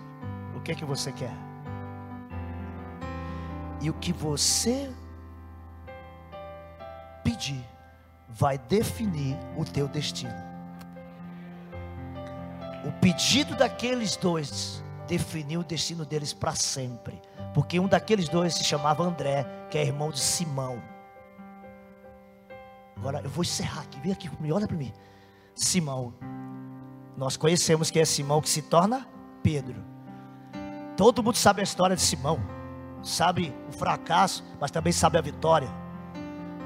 o 0.56 0.62
que 0.62 0.72
é 0.72 0.76
que 0.76 0.86
você 0.86 1.12
quer? 1.12 1.34
E 3.82 3.90
o 3.90 3.94
que 3.96 4.14
você 4.14 4.90
pedir 7.22 7.64
vai 8.30 8.58
definir 8.58 9.36
o 9.58 9.66
teu 9.66 9.90
destino. 9.90 10.47
O 12.88 12.92
pedido 13.00 13.56
daqueles 13.56 14.16
dois 14.16 14.84
definiu 15.08 15.62
o 15.62 15.64
destino 15.64 16.06
deles 16.06 16.34
para 16.34 16.56
sempre. 16.56 17.22
Porque 17.54 17.80
um 17.80 17.88
daqueles 17.88 18.30
dois 18.30 18.56
se 18.56 18.64
chamava 18.64 19.04
André, 19.04 19.46
que 19.70 19.78
é 19.78 19.84
irmão 19.84 20.12
de 20.12 20.20
Simão. 20.20 20.82
Agora 22.96 23.22
eu 23.24 23.30
vou 23.30 23.44
encerrar 23.44 23.82
aqui, 23.82 24.00
vem 24.00 24.12
aqui 24.12 24.30
comigo, 24.30 24.56
olha 24.56 24.68
para 24.68 24.78
mim. 24.78 24.94
Simão. 25.54 26.14
Nós 27.16 27.36
conhecemos 27.36 27.92
que 27.92 28.00
é 28.00 28.06
Simão 28.06 28.42
que 28.42 28.50
se 28.50 28.62
torna 28.62 29.08
Pedro. 29.44 29.84
Todo 30.96 31.22
mundo 31.22 31.36
sabe 31.36 31.62
a 31.62 31.64
história 31.64 31.96
de 31.96 32.02
Simão 32.02 32.58
sabe 33.08 33.54
o 33.68 33.72
fracasso, 33.72 34.44
mas 34.60 34.72
também 34.72 34.94
sabe 34.94 35.18
a 35.18 35.22
vitória. 35.22 35.70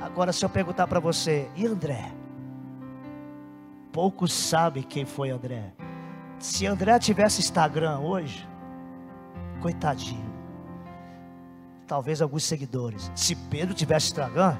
Agora, 0.01 0.33
se 0.33 0.43
eu 0.43 0.49
perguntar 0.49 0.87
para 0.87 0.99
você, 0.99 1.49
e 1.55 1.65
André? 1.65 2.11
Poucos 3.91 4.33
sabem 4.33 4.83
quem 4.83 5.05
foi 5.05 5.29
André. 5.29 5.73
Se 6.41 6.65
André 6.65 6.97
tivesse 6.97 7.39
Instagram 7.39 7.99
hoje, 7.99 8.47
coitadinho. 9.61 10.31
Talvez 11.87 12.19
alguns 12.19 12.43
seguidores. 12.43 13.11
Se 13.15 13.35
Pedro 13.35 13.75
tivesse 13.75 14.07
Instagram, 14.07 14.57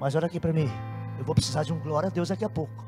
mas 0.00 0.16
olha 0.16 0.26
aqui 0.26 0.40
para 0.40 0.52
mim, 0.52 0.68
eu 1.16 1.24
vou 1.24 1.36
precisar 1.36 1.62
de 1.62 1.72
um 1.72 1.78
glória 1.78 2.08
a 2.08 2.10
Deus 2.10 2.30
daqui 2.30 2.44
a 2.44 2.50
pouco. 2.50 2.84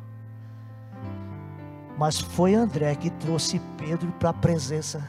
Mas 1.97 2.21
foi 2.21 2.55
André 2.55 2.97
que 2.97 3.11
trouxe 3.11 3.61
Pedro 3.79 4.11
para 4.19 4.31
a 4.31 4.35
presença. 4.35 5.09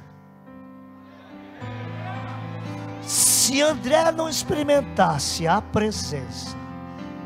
Se 3.01 3.63
André 3.63 4.11
não 4.11 4.29
experimentasse 4.29 5.47
a 5.47 5.59
presença 5.59 6.55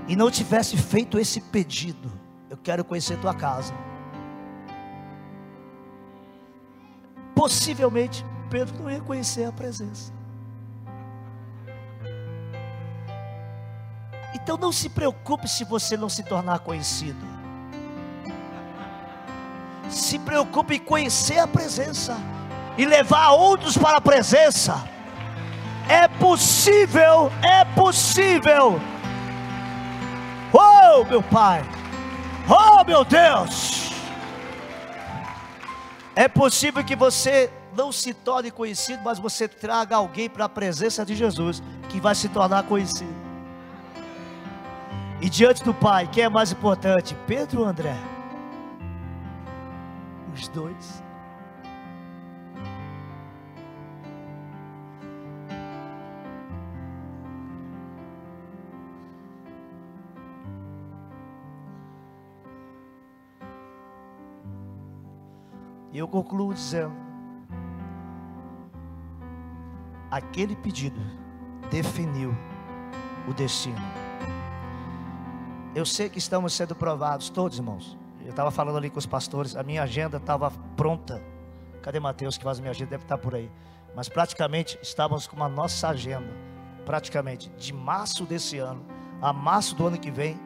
e 0.07 0.15
não 0.15 0.31
tivesse 0.31 0.77
feito 0.77 1.19
esse 1.19 1.41
pedido, 1.41 2.09
eu 2.49 2.55
quero 2.55 2.85
conhecer 2.85 3.19
tua 3.19 3.33
casa. 3.33 3.90
Possivelmente 7.41 8.23
Pedro 8.51 8.83
não 8.83 8.91
ia 8.91 9.01
conhecer 9.01 9.45
a 9.45 9.51
presença. 9.51 10.13
Então 14.35 14.57
não 14.57 14.71
se 14.71 14.87
preocupe 14.89 15.47
se 15.47 15.63
você 15.63 15.97
não 15.97 16.07
se 16.07 16.21
tornar 16.21 16.59
conhecido. 16.59 17.25
Se 19.89 20.19
preocupe 20.19 20.75
em 20.75 20.79
conhecer 20.79 21.39
a 21.39 21.47
presença 21.47 22.15
e 22.77 22.85
levar 22.85 23.31
outros 23.31 23.75
para 23.75 23.97
a 23.97 24.01
presença. 24.01 24.75
É 25.89 26.07
possível, 26.07 27.31
é 27.41 27.65
possível. 27.73 28.79
Oh, 30.53 31.03
meu 31.05 31.23
Pai. 31.23 31.63
Oh, 32.47 32.83
meu 32.83 33.03
Deus. 33.03 33.90
É 36.15 36.27
possível 36.27 36.83
que 36.83 36.95
você 36.95 37.49
não 37.75 37.91
se 37.91 38.13
torne 38.13 38.51
conhecido, 38.51 39.01
mas 39.03 39.17
você 39.17 39.47
traga 39.47 39.95
alguém 39.95 40.29
para 40.29 40.45
a 40.45 40.49
presença 40.49 41.05
de 41.05 41.15
Jesus 41.15 41.63
que 41.89 41.99
vai 41.99 42.13
se 42.13 42.27
tornar 42.29 42.63
conhecido. 42.63 43.15
E 45.21 45.29
diante 45.29 45.63
do 45.63 45.73
Pai, 45.73 46.09
quem 46.11 46.23
é 46.23 46.29
mais 46.29 46.51
importante? 46.51 47.15
Pedro 47.27 47.61
ou 47.61 47.65
André? 47.67 47.95
Os 50.33 50.47
dois. 50.47 51.03
E 65.91 65.97
eu 65.97 66.07
concluo 66.07 66.53
dizendo: 66.53 66.93
aquele 70.09 70.55
pedido 70.55 70.99
definiu 71.69 72.35
o 73.27 73.33
destino. 73.33 73.81
Eu 75.73 75.85
sei 75.85 76.09
que 76.09 76.17
estamos 76.19 76.53
sendo 76.53 76.75
provados, 76.75 77.29
todos 77.29 77.57
irmãos. 77.57 77.97
Eu 78.23 78.31
estava 78.31 78.51
falando 78.51 78.77
ali 78.77 78.89
com 78.89 78.99
os 78.99 79.05
pastores, 79.05 79.55
a 79.55 79.63
minha 79.63 79.83
agenda 79.83 80.17
estava 80.17 80.51
pronta. 80.75 81.21
Cadê 81.81 81.99
Mateus 81.99 82.37
que 82.37 82.43
faz 82.43 82.59
a 82.59 82.61
minha 82.61 82.71
agenda? 82.71 82.91
Deve 82.91 83.03
estar 83.03 83.17
por 83.17 83.33
aí. 83.33 83.49
Mas 83.95 84.07
praticamente 84.07 84.77
estávamos 84.81 85.27
com 85.27 85.41
a 85.43 85.49
nossa 85.49 85.89
agenda, 85.89 86.31
praticamente 86.85 87.49
de 87.51 87.73
março 87.73 88.25
desse 88.25 88.57
ano 88.57 88.85
a 89.21 89.31
março 89.31 89.75
do 89.75 89.85
ano 89.85 89.99
que 89.99 90.09
vem, 90.09 90.39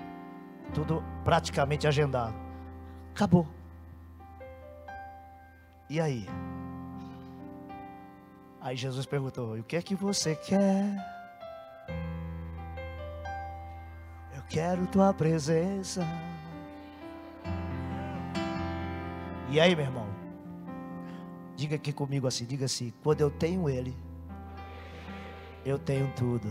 tudo 0.73 1.01
praticamente 1.23 1.87
agendado. 1.87 2.35
Acabou. 3.13 3.54
E 5.89 5.99
aí? 5.99 6.27
Aí 8.61 8.75
Jesus 8.75 9.05
perguntou: 9.05 9.57
O 9.57 9.63
que 9.63 9.75
é 9.75 9.81
que 9.81 9.95
você 9.95 10.35
quer? 10.35 11.15
quero 14.49 14.87
tua 14.87 15.13
presença. 15.13 16.05
E 19.49 19.59
aí, 19.59 19.75
meu 19.75 19.85
irmão? 19.85 20.07
Diga 21.55 21.75
aqui 21.75 21.93
comigo 21.93 22.27
assim, 22.27 22.45
diga 22.45 22.65
assim, 22.65 22.91
quando 23.01 23.21
eu 23.21 23.31
tenho 23.31 23.69
ele, 23.69 23.95
eu 25.65 25.79
tenho 25.79 26.11
tudo. 26.15 26.49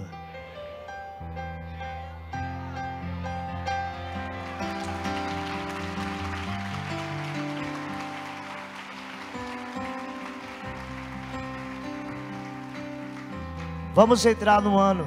Vamos 13.94 14.26
entrar 14.26 14.60
no 14.60 14.76
ano 14.76 15.06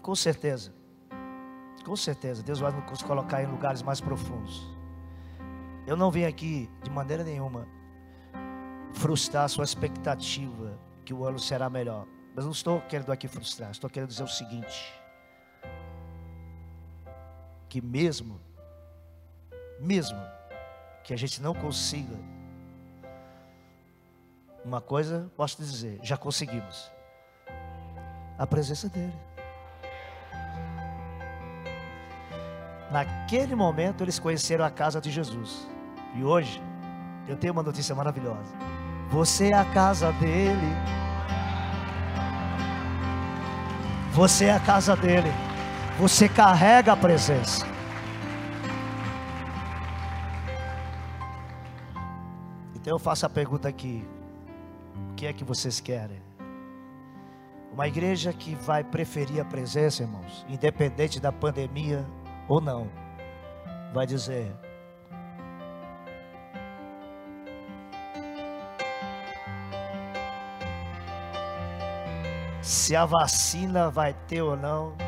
com 0.00 0.14
certeza. 0.14 0.72
Com 1.84 1.94
certeza, 1.94 2.42
Deus 2.42 2.58
vai 2.58 2.72
nos 2.72 3.02
colocar 3.02 3.42
em 3.42 3.46
lugares 3.46 3.82
mais 3.82 4.00
profundos. 4.00 4.66
Eu 5.86 5.94
não 5.94 6.10
vim 6.10 6.24
aqui 6.24 6.70
de 6.82 6.88
maneira 6.90 7.22
nenhuma 7.22 7.68
frustrar 8.94 9.44
a 9.44 9.48
sua 9.48 9.64
expectativa 9.64 10.78
que 11.04 11.12
o 11.12 11.22
ano 11.22 11.38
será 11.38 11.68
melhor. 11.68 12.06
Mas 12.34 12.46
não 12.46 12.52
estou 12.52 12.80
querendo 12.80 13.12
aqui 13.12 13.28
frustrar, 13.28 13.70
estou 13.70 13.90
querendo 13.90 14.08
dizer 14.08 14.24
o 14.24 14.28
seguinte: 14.28 14.94
que 17.68 17.82
mesmo, 17.82 18.40
mesmo 19.78 20.18
que 21.04 21.12
a 21.12 21.16
gente 21.16 21.42
não 21.42 21.52
consiga, 21.52 22.16
uma 24.66 24.80
coisa 24.80 25.30
posso 25.36 25.56
dizer, 25.58 26.00
já 26.02 26.16
conseguimos 26.16 26.90
a 28.36 28.44
presença 28.44 28.88
dEle. 28.88 29.14
Naquele 32.90 33.54
momento 33.54 34.02
eles 34.02 34.18
conheceram 34.18 34.64
a 34.64 34.70
casa 34.70 35.00
de 35.00 35.08
Jesus. 35.10 35.68
E 36.16 36.24
hoje 36.24 36.60
eu 37.28 37.36
tenho 37.36 37.52
uma 37.52 37.62
notícia 37.62 37.94
maravilhosa. 37.94 38.52
Você 39.08 39.50
é 39.50 39.54
a 39.54 39.64
casa 39.66 40.12
dele. 40.14 40.76
Você 44.12 44.46
é 44.46 44.52
a 44.52 44.60
casa 44.60 44.96
dele. 44.96 45.30
Você 45.98 46.28
carrega 46.28 46.92
a 46.92 46.96
presença. 46.96 47.64
Então 52.74 52.94
eu 52.94 52.98
faço 52.98 53.26
a 53.26 53.28
pergunta 53.28 53.68
aqui: 53.68 54.06
que 55.16 55.26
é 55.26 55.32
que 55.32 55.42
vocês 55.42 55.80
querem? 55.80 56.20
Uma 57.72 57.88
igreja 57.88 58.32
que 58.32 58.54
vai 58.54 58.84
preferir 58.84 59.40
a 59.40 59.44
presença, 59.44 60.02
irmãos, 60.02 60.44
independente 60.48 61.18
da 61.18 61.32
pandemia 61.32 62.06
ou 62.46 62.60
não, 62.60 62.88
vai 63.92 64.06
dizer: 64.06 64.52
se 72.60 72.94
a 72.94 73.06
vacina 73.06 73.90
vai 73.90 74.14
ter 74.28 74.42
ou 74.42 74.56
não. 74.56 75.05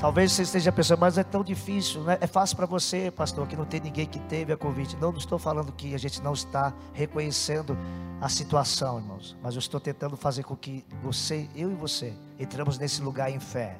Talvez 0.00 0.32
você 0.32 0.42
esteja 0.42 0.72
pensando, 0.72 0.98
mas 0.98 1.18
é 1.18 1.22
tão 1.22 1.44
difícil, 1.44 2.00
né? 2.02 2.16
É 2.22 2.26
fácil 2.26 2.56
para 2.56 2.64
você, 2.64 3.10
pastor, 3.10 3.46
que 3.46 3.54
não 3.54 3.66
tem 3.66 3.80
ninguém 3.80 4.06
que 4.06 4.18
teve 4.18 4.50
a 4.50 4.56
Covid. 4.56 4.96
Não, 4.96 5.12
não 5.12 5.18
estou 5.18 5.38
falando 5.38 5.70
que 5.72 5.94
a 5.94 5.98
gente 5.98 6.22
não 6.22 6.32
está 6.32 6.72
reconhecendo 6.94 7.76
a 8.18 8.26
situação, 8.26 8.98
irmãos. 8.98 9.36
Mas 9.42 9.54
eu 9.54 9.58
estou 9.58 9.78
tentando 9.78 10.16
fazer 10.16 10.42
com 10.42 10.56
que 10.56 10.82
você, 11.02 11.46
eu 11.54 11.70
e 11.70 11.74
você, 11.74 12.14
entramos 12.38 12.78
nesse 12.78 13.02
lugar 13.02 13.30
em 13.30 13.38
fé. 13.38 13.76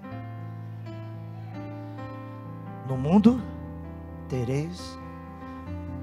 No 2.87 2.99
mundo 2.99 3.43
tereis, 4.29 4.99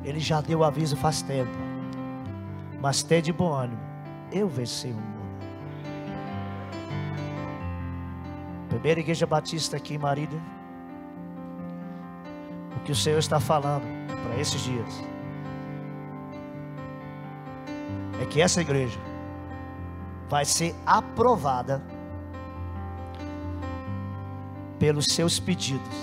ele 0.03 0.19
já 0.19 0.41
deu 0.41 0.63
aviso 0.63 0.97
faz 0.97 1.21
tempo. 1.21 1.55
Mas 2.81 3.03
tem 3.03 3.21
de 3.21 3.31
bom 3.31 3.53
ânimo, 3.53 3.81
eu 4.31 4.49
venci 4.49 4.87
o 4.87 4.95
mundo. 4.95 5.16
Primeira 8.69 8.99
igreja 8.99 9.25
batista 9.25 9.77
aqui 9.77 9.95
em 9.95 9.97
Marília. 9.97 10.39
O 12.75 12.79
que 12.81 12.91
o 12.91 12.95
Senhor 12.95 13.17
está 13.17 13.39
falando 13.39 13.83
para 14.23 14.39
esses 14.39 14.61
dias 14.61 15.03
é 18.21 18.25
que 18.25 18.41
essa 18.41 18.61
igreja 18.61 18.99
vai 20.29 20.43
ser 20.43 20.75
aprovada 20.85 21.81
pelos 24.79 25.05
seus 25.09 25.39
pedidos. 25.39 25.95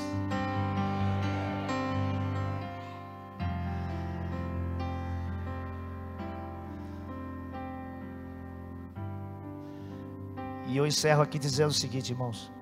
Eu 10.85 10.89
encerro 10.89 11.23
aqui 11.23 11.39
dizendo 11.39 11.71
o 11.71 11.75
seguinte, 11.75 12.13
irmãos: 12.13 12.53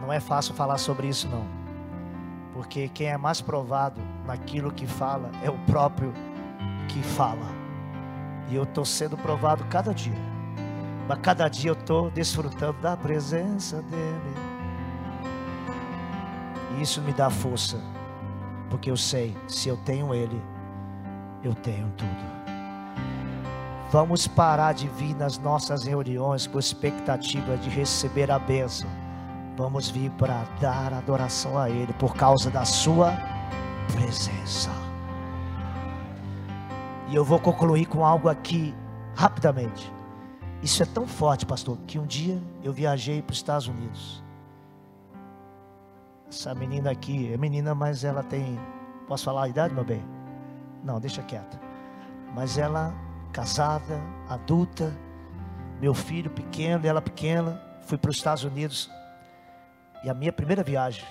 Não 0.00 0.12
é 0.12 0.20
fácil 0.20 0.54
falar 0.54 0.78
sobre 0.78 1.08
isso, 1.08 1.28
não. 1.28 1.44
Porque 2.52 2.88
quem 2.88 3.08
é 3.08 3.16
mais 3.16 3.40
provado 3.40 4.00
naquilo 4.24 4.72
que 4.72 4.86
fala 4.86 5.30
é 5.42 5.50
o 5.50 5.58
próprio 5.66 6.12
que 6.88 7.02
fala. 7.02 7.46
E 8.48 8.54
eu 8.54 8.62
estou 8.62 8.84
sendo 8.84 9.16
provado 9.16 9.64
cada 9.64 9.92
dia. 9.92 10.18
Mas 11.08 11.18
cada 11.20 11.48
dia 11.48 11.70
eu 11.70 11.74
estou 11.74 12.10
desfrutando 12.10 12.80
da 12.80 12.96
presença 12.96 13.82
dEle. 13.82 14.34
E 16.76 16.82
isso 16.82 17.00
me 17.02 17.12
dá 17.12 17.30
força. 17.30 17.80
Porque 18.68 18.90
eu 18.90 18.96
sei, 18.96 19.36
se 19.48 19.68
eu 19.68 19.76
tenho 19.78 20.14
Ele, 20.14 20.40
eu 21.42 21.54
tenho 21.54 21.90
tudo. 21.96 22.39
Vamos 23.90 24.28
parar 24.28 24.72
de 24.72 24.86
vir 24.86 25.16
nas 25.16 25.36
nossas 25.36 25.82
reuniões 25.82 26.46
com 26.46 26.60
expectativa 26.60 27.56
de 27.56 27.68
receber 27.68 28.30
a 28.30 28.38
bênção. 28.38 28.88
Vamos 29.56 29.90
vir 29.90 30.12
para 30.12 30.44
dar 30.60 30.94
adoração 30.94 31.58
a 31.58 31.68
Ele 31.68 31.92
por 31.94 32.14
causa 32.14 32.52
da 32.52 32.64
Sua 32.64 33.12
presença. 33.92 34.70
E 37.08 37.16
eu 37.16 37.24
vou 37.24 37.40
concluir 37.40 37.86
com 37.86 38.06
algo 38.06 38.28
aqui 38.28 38.72
rapidamente. 39.16 39.92
Isso 40.62 40.84
é 40.84 40.86
tão 40.86 41.04
forte, 41.04 41.44
pastor, 41.44 41.76
que 41.88 41.98
um 41.98 42.06
dia 42.06 42.40
eu 42.62 42.72
viajei 42.72 43.20
para 43.20 43.32
os 43.32 43.38
Estados 43.38 43.66
Unidos. 43.66 44.22
Essa 46.28 46.54
menina 46.54 46.92
aqui 46.92 47.32
é 47.32 47.36
menina, 47.36 47.74
mas 47.74 48.04
ela 48.04 48.22
tem. 48.22 48.56
Posso 49.08 49.24
falar 49.24 49.46
a 49.46 49.48
idade, 49.48 49.74
meu 49.74 49.84
bem? 49.84 50.04
Não, 50.84 51.00
deixa 51.00 51.24
quieta. 51.24 51.60
Mas 52.32 52.56
ela 52.56 52.94
casada, 53.30 54.00
adulta, 54.28 54.96
meu 55.80 55.94
filho 55.94 56.30
pequeno, 56.30 56.86
ela 56.86 57.00
pequena, 57.00 57.60
fui 57.86 57.96
para 57.96 58.10
os 58.10 58.16
Estados 58.16 58.44
Unidos. 58.44 58.90
E 60.04 60.10
a 60.10 60.14
minha 60.14 60.32
primeira 60.32 60.62
viagem. 60.62 61.04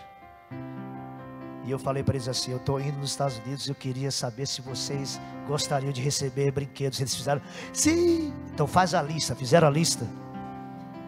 E 1.65 1.71
eu 1.71 1.77
falei 1.77 2.03
para 2.03 2.15
eles 2.15 2.27
assim: 2.27 2.51
eu 2.51 2.57
estou 2.57 2.79
indo 2.79 2.97
nos 2.97 3.11
Estados 3.11 3.37
Unidos. 3.39 3.67
Eu 3.67 3.75
queria 3.75 4.11
saber 4.11 4.47
se 4.47 4.61
vocês 4.61 5.19
gostariam 5.47 5.91
de 5.91 6.01
receber 6.01 6.51
brinquedos. 6.51 6.99
Eles 6.99 7.13
fizeram, 7.13 7.41
sim. 7.73 8.33
Então 8.53 8.65
faz 8.65 8.93
a 8.93 9.01
lista. 9.01 9.35
Fizeram 9.35 9.67
a 9.67 9.71
lista, 9.71 10.07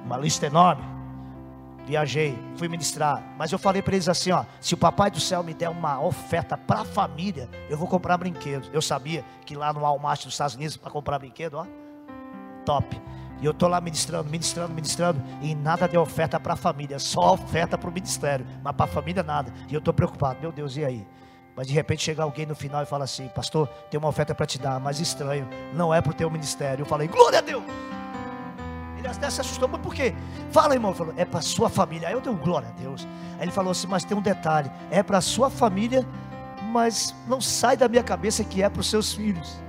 uma 0.05 0.17
lista 0.17 0.45
enorme. 0.45 0.90
Viajei, 1.85 2.37
fui 2.55 2.67
ministrar. 2.67 3.23
Mas 3.37 3.51
eu 3.51 3.59
falei 3.59 3.81
para 3.81 3.95
eles 3.95 4.07
assim: 4.07 4.31
ó, 4.31 4.45
se 4.59 4.73
o 4.73 4.77
Papai 4.77 5.09
do 5.09 5.19
Céu 5.19 5.43
me 5.43 5.53
der 5.53 5.69
uma 5.69 6.01
oferta 6.01 6.57
para 6.57 6.81
a 6.81 6.85
família, 6.85 7.49
eu 7.69 7.77
vou 7.77 7.87
comprar 7.87 8.17
brinquedos. 8.17 8.69
Eu 8.73 8.81
sabia 8.81 9.25
que 9.45 9.55
lá 9.55 9.73
no 9.73 9.81
Walmart 9.81 10.23
dos 10.23 10.33
Estados 10.33 10.55
Unidos, 10.55 10.77
para 10.77 10.91
comprar 10.91 11.19
brinquedo, 11.19 11.55
ó, 11.55 11.65
top. 12.65 13.01
E 13.41 13.45
eu 13.45 13.51
estou 13.51 13.67
lá 13.67 13.81
ministrando, 13.81 14.29
ministrando, 14.29 14.73
ministrando, 14.73 15.21
e 15.41 15.55
nada 15.55 15.87
de 15.87 15.97
oferta 15.97 16.39
para 16.39 16.53
a 16.53 16.55
família, 16.55 16.99
só 16.99 17.33
oferta 17.33 17.75
para 17.75 17.89
o 17.89 17.93
ministério, 17.93 18.45
mas 18.63 18.75
para 18.75 18.85
a 18.85 18.87
família 18.87 19.23
nada. 19.23 19.51
E 19.67 19.73
eu 19.73 19.79
estou 19.79 19.93
preocupado, 19.93 20.39
meu 20.39 20.51
Deus, 20.51 20.77
e 20.77 20.85
aí? 20.85 21.07
Mas 21.55 21.67
de 21.67 21.73
repente 21.73 22.03
chega 22.03 22.21
alguém 22.21 22.45
no 22.45 22.55
final 22.55 22.83
e 22.83 22.85
fala 22.85 23.03
assim: 23.03 23.27
Pastor, 23.29 23.67
tem 23.89 23.97
uma 23.97 24.07
oferta 24.07 24.33
para 24.35 24.45
te 24.45 24.59
dar, 24.59 24.79
mas 24.79 24.99
estranho, 24.99 25.47
não 25.73 25.93
é 25.93 25.99
para 25.99 26.11
o 26.11 26.13
teu 26.13 26.29
ministério. 26.29 26.83
Eu 26.83 26.85
falei: 26.85 27.07
Glória 27.07 27.39
a 27.39 27.41
Deus! 27.41 27.63
Ele 29.02 29.07
até 29.07 29.30
se 29.30 29.41
assustou, 29.41 29.68
mas 29.68 29.82
por 29.82 29.94
quê? 29.94 30.14
Fala, 30.52 30.76
irmão. 30.76 30.91
Ele 30.91 30.98
falou, 30.98 31.14
é 31.18 31.26
para 31.26 31.41
sua 31.41 31.69
família. 31.69 32.07
Aí 32.07 32.14
eu 32.14 32.22
dei 32.22 32.34
glória 32.34 32.69
a 32.69 32.72
Deus. 32.80 33.07
Aí 33.38 33.45
ele 33.45 33.52
falou 33.52 33.72
assim, 33.72 33.88
mas 33.88 34.06
tem 34.06 34.15
um 34.15 34.22
detalhe: 34.22 34.72
é 34.91 35.02
para 35.02 35.19
sua 35.19 35.49
família, 35.49 36.07
mas 36.72 37.15
não 37.28 37.41
sai 37.41 37.76
da 37.76 37.88
minha 37.88 38.03
cabeça 38.03 38.44
que 38.44 38.61
é 38.61 38.69
para 38.69 38.80
os 38.80 38.90
seus 38.90 39.14
filhos. 39.14 39.60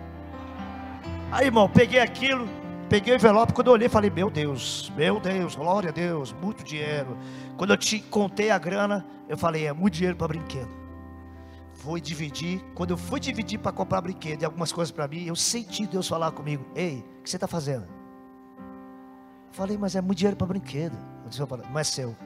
Aí, 1.31 1.47
irmão, 1.47 1.67
peguei 1.67 1.99
aquilo, 1.99 2.47
peguei 2.91 3.15
o 3.15 3.17
envelope. 3.17 3.55
Quando 3.55 3.69
eu 3.69 3.73
olhei, 3.73 3.89
falei, 3.89 4.11
meu 4.11 4.29
Deus, 4.29 4.93
meu 4.95 5.19
Deus, 5.19 5.55
glória 5.55 5.89
a 5.89 5.93
Deus, 5.93 6.35
muito 6.43 6.63
dinheiro. 6.63 7.17
Quando 7.57 7.71
eu 7.71 7.77
te 7.79 8.01
contei 8.01 8.51
a 8.51 8.59
grana, 8.59 9.07
eu 9.31 9.39
falei, 9.39 9.67
é 9.67 9.73
muito 9.73 9.95
dinheiro 9.95 10.17
para 10.17 10.29
brinquedo. 10.29 10.69
Fui 11.73 12.03
dividir. 12.03 12.63
Quando 12.75 12.91
eu 12.91 12.99
fui 12.99 13.19
dividir 13.19 13.59
para 13.59 13.73
comprar 13.73 14.03
brinquedo 14.03 14.43
e 14.43 14.45
algumas 14.45 14.71
coisas 14.71 14.93
para 14.93 15.09
mim, 15.09 15.25
eu 15.25 15.35
senti 15.35 15.87
Deus 15.87 16.07
falar 16.07 16.31
comigo: 16.33 16.65
Ei, 16.77 17.03
o 17.19 17.23
que 17.23 17.31
você 17.31 17.39
está 17.39 17.49
fazendo? 17.49 18.02
Falei, 19.53 19.77
mas 19.77 19.95
é 19.95 20.01
muito 20.01 20.19
dinheiro 20.19 20.37
para 20.37 20.47
brinquedo. 20.47 20.97
Não 21.70 21.79
é 21.79 21.85
seu, 21.85 22.16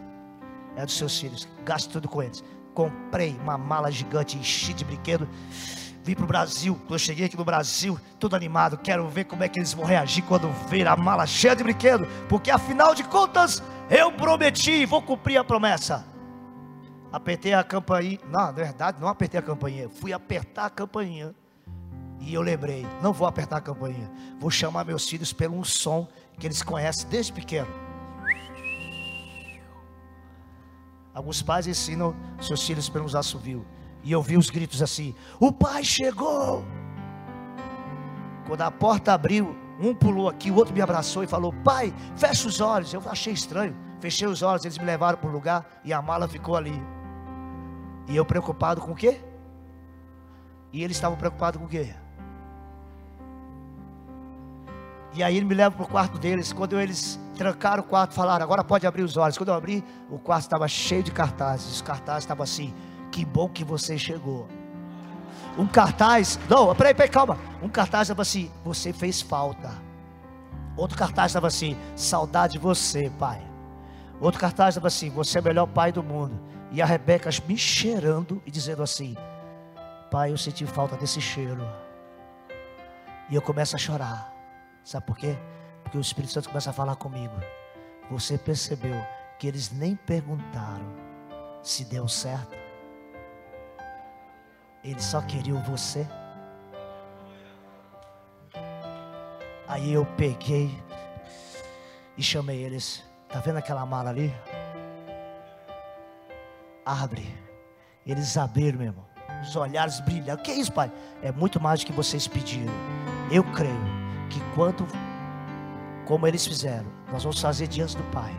é 0.76 0.84
dos 0.84 0.96
seus 0.96 1.18
filhos. 1.18 1.46
Gaste 1.64 1.88
tudo 1.88 2.08
com 2.08 2.22
eles. 2.22 2.42
Comprei 2.72 3.36
uma 3.42 3.58
mala 3.58 3.90
gigante, 3.90 4.36
enchi 4.38 4.72
de 4.72 4.84
brinquedo. 4.84 5.28
Vim 6.04 6.14
para 6.14 6.24
o 6.24 6.28
Brasil. 6.28 6.76
Quando 6.76 6.92
eu 6.92 6.98
cheguei 6.98 7.26
aqui 7.26 7.36
no 7.36 7.44
Brasil, 7.44 7.98
tudo 8.20 8.36
animado. 8.36 8.78
Quero 8.78 9.08
ver 9.08 9.24
como 9.24 9.42
é 9.42 9.48
que 9.48 9.58
eles 9.58 9.72
vão 9.72 9.84
reagir 9.84 10.22
quando 10.22 10.48
ver 10.68 10.86
a 10.86 10.96
mala 10.96 11.26
cheia 11.26 11.56
de 11.56 11.64
brinquedo. 11.64 12.06
Porque 12.28 12.48
afinal 12.48 12.94
de 12.94 13.02
contas, 13.02 13.60
eu 13.90 14.12
prometi, 14.12 14.86
vou 14.86 15.02
cumprir 15.02 15.36
a 15.36 15.42
promessa. 15.42 16.06
Apertei 17.10 17.54
a 17.54 17.64
campainha. 17.64 18.20
Não, 18.26 18.46
na 18.46 18.52
verdade, 18.52 19.00
não 19.00 19.08
apertei 19.08 19.40
a 19.40 19.42
campainha. 19.42 19.88
Fui 19.88 20.12
apertar 20.12 20.66
a 20.66 20.70
campainha. 20.70 21.34
E 22.20 22.34
eu 22.34 22.42
lembrei: 22.42 22.86
não 23.02 23.12
vou 23.12 23.26
apertar 23.26 23.58
a 23.58 23.60
campainha. 23.60 24.10
Vou 24.38 24.50
chamar 24.50 24.84
meus 24.84 25.08
filhos 25.08 25.32
pelo 25.32 25.56
um 25.56 25.64
som 25.64 26.08
que 26.38 26.46
eles 26.46 26.62
conhecem 26.62 27.08
desde 27.08 27.32
pequeno. 27.32 27.68
Alguns 31.14 31.40
pais 31.40 31.66
ensinam 31.66 32.14
seus 32.40 32.66
filhos 32.66 32.88
pelos 32.88 33.14
assovios. 33.14 33.64
E 34.02 34.12
eu 34.12 34.22
vi 34.22 34.36
os 34.36 34.50
gritos 34.50 34.82
assim: 34.82 35.14
O 35.40 35.50
pai 35.52 35.82
chegou! 35.82 36.64
Quando 38.46 38.62
a 38.62 38.70
porta 38.70 39.12
abriu, 39.12 39.56
um 39.80 39.94
pulou 39.94 40.28
aqui, 40.28 40.50
o 40.50 40.56
outro 40.56 40.74
me 40.74 40.80
abraçou 40.80 41.24
e 41.24 41.26
falou: 41.26 41.52
Pai, 41.64 41.92
fecha 42.16 42.46
os 42.46 42.60
olhos. 42.60 42.92
Eu 42.92 43.02
achei 43.06 43.32
estranho. 43.32 43.76
Fechei 43.98 44.28
os 44.28 44.42
olhos, 44.42 44.64
eles 44.64 44.78
me 44.78 44.84
levaram 44.84 45.18
para 45.18 45.28
o 45.28 45.32
lugar 45.32 45.80
e 45.82 45.92
a 45.92 46.02
mala 46.02 46.28
ficou 46.28 46.54
ali. 46.54 46.80
E 48.06 48.14
eu 48.14 48.24
preocupado 48.24 48.80
com 48.80 48.92
o 48.92 48.94
quê? 48.94 49.20
E 50.72 50.84
eles 50.84 50.96
estavam 50.96 51.16
preocupados 51.16 51.58
com 51.58 51.66
o 51.66 51.68
quê? 51.68 51.94
E 55.16 55.22
aí 55.22 55.38
ele 55.38 55.46
me 55.46 55.54
leva 55.54 55.74
para 55.74 55.84
o 55.84 55.88
quarto 55.88 56.18
deles. 56.18 56.52
Quando 56.52 56.78
eles 56.78 57.18
trancaram 57.36 57.82
o 57.82 57.86
quarto, 57.86 58.12
falaram: 58.12 58.44
agora 58.44 58.62
pode 58.62 58.86
abrir 58.86 59.02
os 59.02 59.16
olhos. 59.16 59.38
Quando 59.38 59.48
eu 59.48 59.54
abri, 59.54 59.82
o 60.10 60.18
quarto 60.18 60.42
estava 60.42 60.68
cheio 60.68 61.02
de 61.02 61.10
cartazes. 61.10 61.72
Os 61.72 61.80
cartazes 61.80 62.24
estavam 62.24 62.44
assim: 62.44 62.74
que 63.10 63.24
bom 63.24 63.48
que 63.48 63.64
você 63.64 63.96
chegou. 63.96 64.46
Um 65.56 65.66
cartaz, 65.66 66.38
não, 66.50 66.74
peraí, 66.74 66.92
peraí, 66.92 67.08
calma. 67.08 67.38
Um 67.62 67.68
cartaz 67.68 68.02
estava 68.02 68.20
assim: 68.20 68.50
você 68.62 68.92
fez 68.92 69.22
falta. 69.22 69.72
Outro 70.76 70.98
cartaz 70.98 71.30
estava 71.30 71.46
assim: 71.46 71.74
saudade 71.96 72.52
de 72.54 72.58
você, 72.58 73.10
pai. 73.18 73.40
Outro 74.20 74.38
cartaz 74.38 74.74
estava 74.74 74.88
assim: 74.88 75.08
você 75.08 75.38
é 75.38 75.40
o 75.40 75.44
melhor 75.44 75.66
pai 75.66 75.90
do 75.90 76.02
mundo. 76.02 76.38
E 76.70 76.82
a 76.82 76.84
Rebeca 76.84 77.30
me 77.48 77.56
cheirando 77.56 78.42
e 78.44 78.50
dizendo 78.50 78.82
assim: 78.82 79.16
pai, 80.10 80.30
eu 80.30 80.36
senti 80.36 80.66
falta 80.66 80.94
desse 80.94 81.22
cheiro. 81.22 81.66
E 83.30 83.34
eu 83.34 83.40
começo 83.40 83.74
a 83.74 83.78
chorar. 83.78 84.35
Sabe 84.86 85.04
por 85.04 85.16
quê? 85.16 85.36
Porque 85.82 85.98
o 85.98 86.00
Espírito 86.00 86.32
Santo 86.32 86.48
começa 86.48 86.70
a 86.70 86.72
falar 86.72 86.94
comigo. 86.94 87.34
Você 88.08 88.38
percebeu 88.38 88.94
que 89.36 89.48
eles 89.48 89.72
nem 89.72 89.96
perguntaram 89.96 90.86
se 91.60 91.84
deu 91.84 92.06
certo? 92.06 92.56
Eles 94.84 95.02
só 95.02 95.20
queriam 95.22 95.60
você. 95.64 96.06
Aí 99.66 99.92
eu 99.92 100.06
peguei 100.16 100.70
e 102.16 102.22
chamei 102.22 102.62
eles. 102.62 103.02
Tá 103.28 103.40
vendo 103.40 103.56
aquela 103.56 103.84
mala 103.84 104.10
ali? 104.10 104.32
Abre. 106.84 107.36
Eles 108.06 108.36
abriram, 108.36 108.78
meu 108.78 108.86
irmão. 108.86 109.06
Os 109.42 109.56
olhares 109.56 109.98
brilham. 109.98 110.36
O 110.36 110.38
que 110.38 110.52
é 110.52 110.54
isso, 110.54 110.72
pai? 110.72 110.92
É 111.20 111.32
muito 111.32 111.60
mais 111.60 111.80
do 111.80 111.86
que 111.86 111.92
vocês 111.92 112.28
pediram. 112.28 112.72
Eu 113.32 113.42
creio 113.50 113.95
que 114.30 114.40
quando, 114.54 114.86
como 116.04 116.26
eles 116.26 116.46
fizeram, 116.46 116.86
nós 117.12 117.22
vamos 117.22 117.40
fazer 117.40 117.66
diante 117.66 117.96
do 117.96 118.02
Pai 118.04 118.34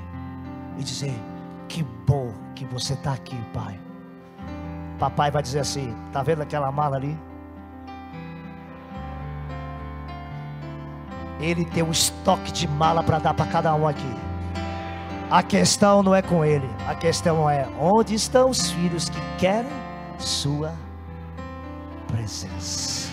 e 0.78 0.84
dizer: 0.84 1.14
Que 1.68 1.84
bom 2.06 2.34
que 2.56 2.66
você 2.66 2.94
está 2.94 3.14
aqui, 3.14 3.38
Pai. 3.54 3.80
Papai 5.00 5.32
vai 5.32 5.42
dizer 5.42 5.60
assim: 5.60 5.94
Está 6.08 6.24
vendo 6.24 6.42
aquela 6.42 6.72
mala 6.72 6.98
ali? 6.98 7.18
Ele 11.40 11.66
tem 11.66 11.84
um 11.84 11.92
estoque 11.92 12.52
de 12.52 12.68
mala 12.68 13.04
para 13.04 13.20
dar 13.20 13.34
para 13.34 13.46
cada 13.46 13.74
um 13.76 13.88
aqui. 13.88 14.16
A 15.30 15.44
questão 15.44 16.02
não 16.02 16.16
é 16.16 16.22
com 16.22 16.44
ele, 16.44 16.68
a 16.88 16.96
questão 16.96 17.50
é 17.50 17.68
onde 17.80 18.16
estão 18.16 18.50
os 18.50 18.72
filhos 18.72 19.10
que 19.10 19.20
querem 19.38 19.70
sua 20.18 20.74
presença. 22.08 23.07